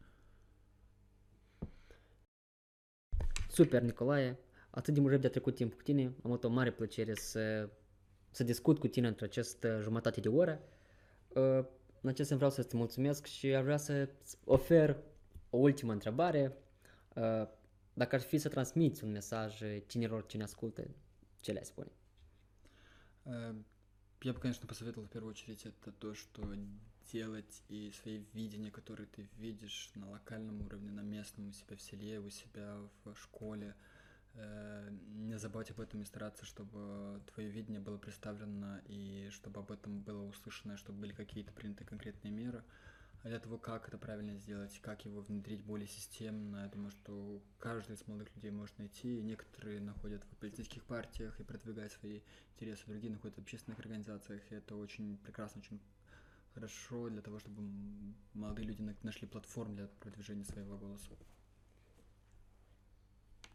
Cu 5.76 5.82
tine, 5.84 6.14
am 6.24 6.32
avut 6.32 6.44
o 6.44 6.50
mare 6.50 6.72
plăcere 6.72 7.14
să, 7.14 7.70
să 8.32 8.44
discut 8.44 8.80
cu 8.80 8.88
tine 8.88 9.08
într 9.08 9.24
această 9.24 9.80
jumătate 9.82 10.20
de 10.20 10.30
oră. 10.30 10.60
Uh, 11.28 11.66
În 12.04 12.10
acest 12.10 12.28
sens 12.28 12.40
vreau 12.40 12.52
să-ți 12.52 12.78
mulțumesc 12.78 13.26
și 13.26 13.56
ar 13.56 13.64
vrea 13.64 13.78
să 13.78 14.10
ofer 14.46 14.98
o 15.50 15.58
ultimă 15.58 15.92
întrebare. 15.92 16.58
Dacă 17.94 18.16
ar 18.16 18.22
fi 18.22 18.38
să 18.38 18.50
transmiți 18.50 19.04
un 19.04 19.12
mesaj 19.12 19.62
tinerilor 19.88 20.26
ce 20.26 20.38
ne 20.38 20.44
ascultă, 20.44 20.88
ce 21.42 21.52
le 21.52 21.64
spune? 21.64 21.92
Я 24.24 24.32
бы, 24.32 24.40
конечно, 24.40 24.66
посоветовал 24.68 25.06
в 25.08 25.12
первую 25.12 25.32
очередь 25.32 25.66
это 25.66 25.92
то, 25.92 26.14
что 26.14 26.42
делать 27.12 27.62
и 27.68 27.92
свои 27.92 28.24
видения, 28.34 28.72
которые 28.72 29.06
ты 29.08 29.28
видишь 29.38 29.92
на 29.96 30.10
локальном 30.10 30.62
уровне, 30.62 30.92
на 30.92 31.02
местном, 31.02 31.50
у 31.50 31.52
себя 31.52 31.76
в 31.76 31.82
селе, 31.82 32.20
у 32.20 32.30
себя 32.30 32.78
в 33.04 33.16
школе. 33.16 33.76
Э, 34.36 34.90
Не 35.16 35.38
забывать 35.38 35.72
об 35.72 35.82
этом 35.82 36.02
и 36.02 36.06
стараться, 36.06 36.46
чтобы 36.46 37.22
твое 37.34 37.50
видение 37.50 37.82
было 37.82 37.98
представлено 37.98 38.80
и 38.86 39.28
чтобы 39.32 39.60
об 39.60 39.72
этом 39.72 40.00
было 40.00 40.24
услышано, 40.24 40.78
чтобы 40.78 41.00
были 41.00 41.12
какие-то 41.14 41.52
приняты 41.52 41.84
конкретные 41.84 42.32
меры. 42.32 42.64
Для 43.24 43.40
того, 43.40 43.58
как 43.58 43.88
это 43.88 43.98
правильно 43.98 44.36
сделать, 44.36 44.78
как 44.82 45.06
его 45.06 45.22
внедрить 45.22 45.64
более 45.64 45.88
системно, 45.88 46.64
я 46.64 46.68
думаю, 46.68 46.92
что 46.92 47.42
каждый 47.58 47.96
из 47.96 48.06
молодых 48.08 48.36
людей 48.36 48.52
может 48.52 48.78
найти. 48.78 49.22
Некоторые 49.22 49.80
находят 49.80 50.24
в 50.24 50.38
политических 50.38 50.84
партиях 50.84 51.40
и 51.40 51.44
продвигают 51.44 51.94
свои 51.94 52.20
интересы, 52.54 52.84
другие 52.86 53.12
находят 53.14 53.38
в 53.38 53.42
общественных 53.42 53.80
организациях. 53.80 54.42
И 54.52 54.56
это 54.56 54.76
очень 54.76 55.18
прекрасно, 55.24 55.62
очень 55.62 55.80
хорошо 56.54 57.10
для 57.10 57.22
того, 57.22 57.40
чтобы 57.40 57.64
молодые 58.34 58.68
люди 58.68 58.82
на- 58.82 58.96
нашли 59.04 59.26
платформу 59.28 59.74
для 59.76 59.88
продвижения 60.00 60.44
своего 60.44 60.78
голоса. 60.78 61.12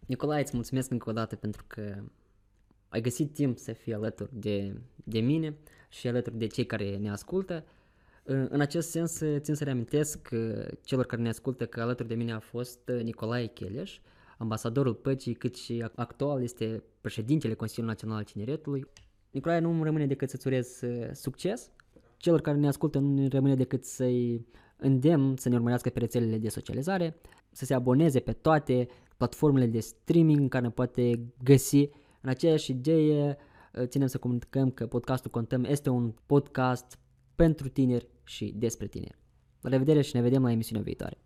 Nicolae, 0.08 0.40
îți 0.40 0.54
mulțumesc 0.54 0.90
încă 0.90 1.10
o 1.10 1.12
dată 1.12 1.36
pentru 1.36 1.64
că 1.66 2.02
ai 2.88 3.00
găsit 3.00 3.34
timp 3.34 3.58
să 3.58 3.72
fii 3.72 3.94
alături 3.94 4.30
de, 4.34 4.80
de 5.04 5.20
mine 5.20 5.56
și 5.88 6.08
alături 6.08 6.36
de 6.38 6.46
cei 6.46 6.66
care 6.66 6.96
ne 6.96 7.10
ascultă. 7.10 7.64
În 8.30 8.48
în 8.50 8.60
acest 8.60 8.90
sens, 8.90 9.22
țin 9.38 9.54
să 9.54 9.64
reamintesc 9.64 10.28
uh, 10.32 10.66
celor 10.82 11.06
care 11.06 11.22
ne 11.22 11.28
ascultă 11.28 11.66
că 11.66 11.80
alături 11.80 12.08
de 12.08 12.14
mine 12.14 12.32
a 12.32 12.38
fost 12.38 12.88
uh, 12.88 13.02
Nicolae 13.02 13.46
Cheleș, 13.46 13.98
ambasadorul 14.38 14.94
păcii, 14.94 15.34
cât 15.34 15.56
și 15.56 15.84
ac- 15.88 15.94
actual 15.94 16.42
este 16.42 16.82
președintele 17.00 17.54
Consiliului 17.54 17.94
Național 17.94 18.16
al 18.16 18.24
Tineretului. 18.24 18.86
Nicolae, 19.30 19.58
nu 19.58 19.70
îmi 19.70 19.84
rămâne 19.84 20.06
decât 20.06 20.30
să-ți 20.30 20.46
urez 20.46 20.80
uh, 20.80 21.08
succes. 21.12 21.70
Celor 22.16 22.40
care 22.40 22.56
ne 22.56 22.68
ascultă 22.68 22.98
nu 22.98 23.14
ne 23.14 23.28
rămâne 23.28 23.54
decât 23.54 23.84
să-i 23.84 24.46
îndemn 24.76 25.36
să 25.36 25.48
ne 25.48 25.54
urmărească 25.54 25.88
pe 25.88 25.98
rețelele 25.98 26.38
de 26.38 26.48
socializare, 26.48 27.16
să 27.50 27.64
se 27.64 27.74
aboneze 27.74 28.20
pe 28.20 28.32
toate 28.32 28.88
platformele 29.16 29.66
de 29.66 29.80
streaming 29.80 30.40
în 30.40 30.48
care 30.48 30.64
ne 30.64 30.70
poate 30.70 31.32
găsi. 31.42 31.88
În 32.20 32.28
aceeași 32.28 32.70
idee, 32.70 33.36
uh, 33.74 33.84
ținem 33.84 34.06
să 34.06 34.18
comunicăm 34.18 34.70
că 34.70 34.86
podcastul 34.86 35.30
Contăm 35.30 35.64
este 35.64 35.90
un 35.90 36.14
podcast 36.26 36.98
pentru 37.34 37.68
tineri 37.68 38.08
și 38.28 38.52
despre 38.56 38.86
tineri. 38.86 39.18
La 39.60 39.70
revedere 39.70 40.02
și 40.02 40.14
ne 40.14 40.20
vedem 40.20 40.42
la 40.42 40.50
emisiunea 40.50 40.84
viitoare. 40.84 41.18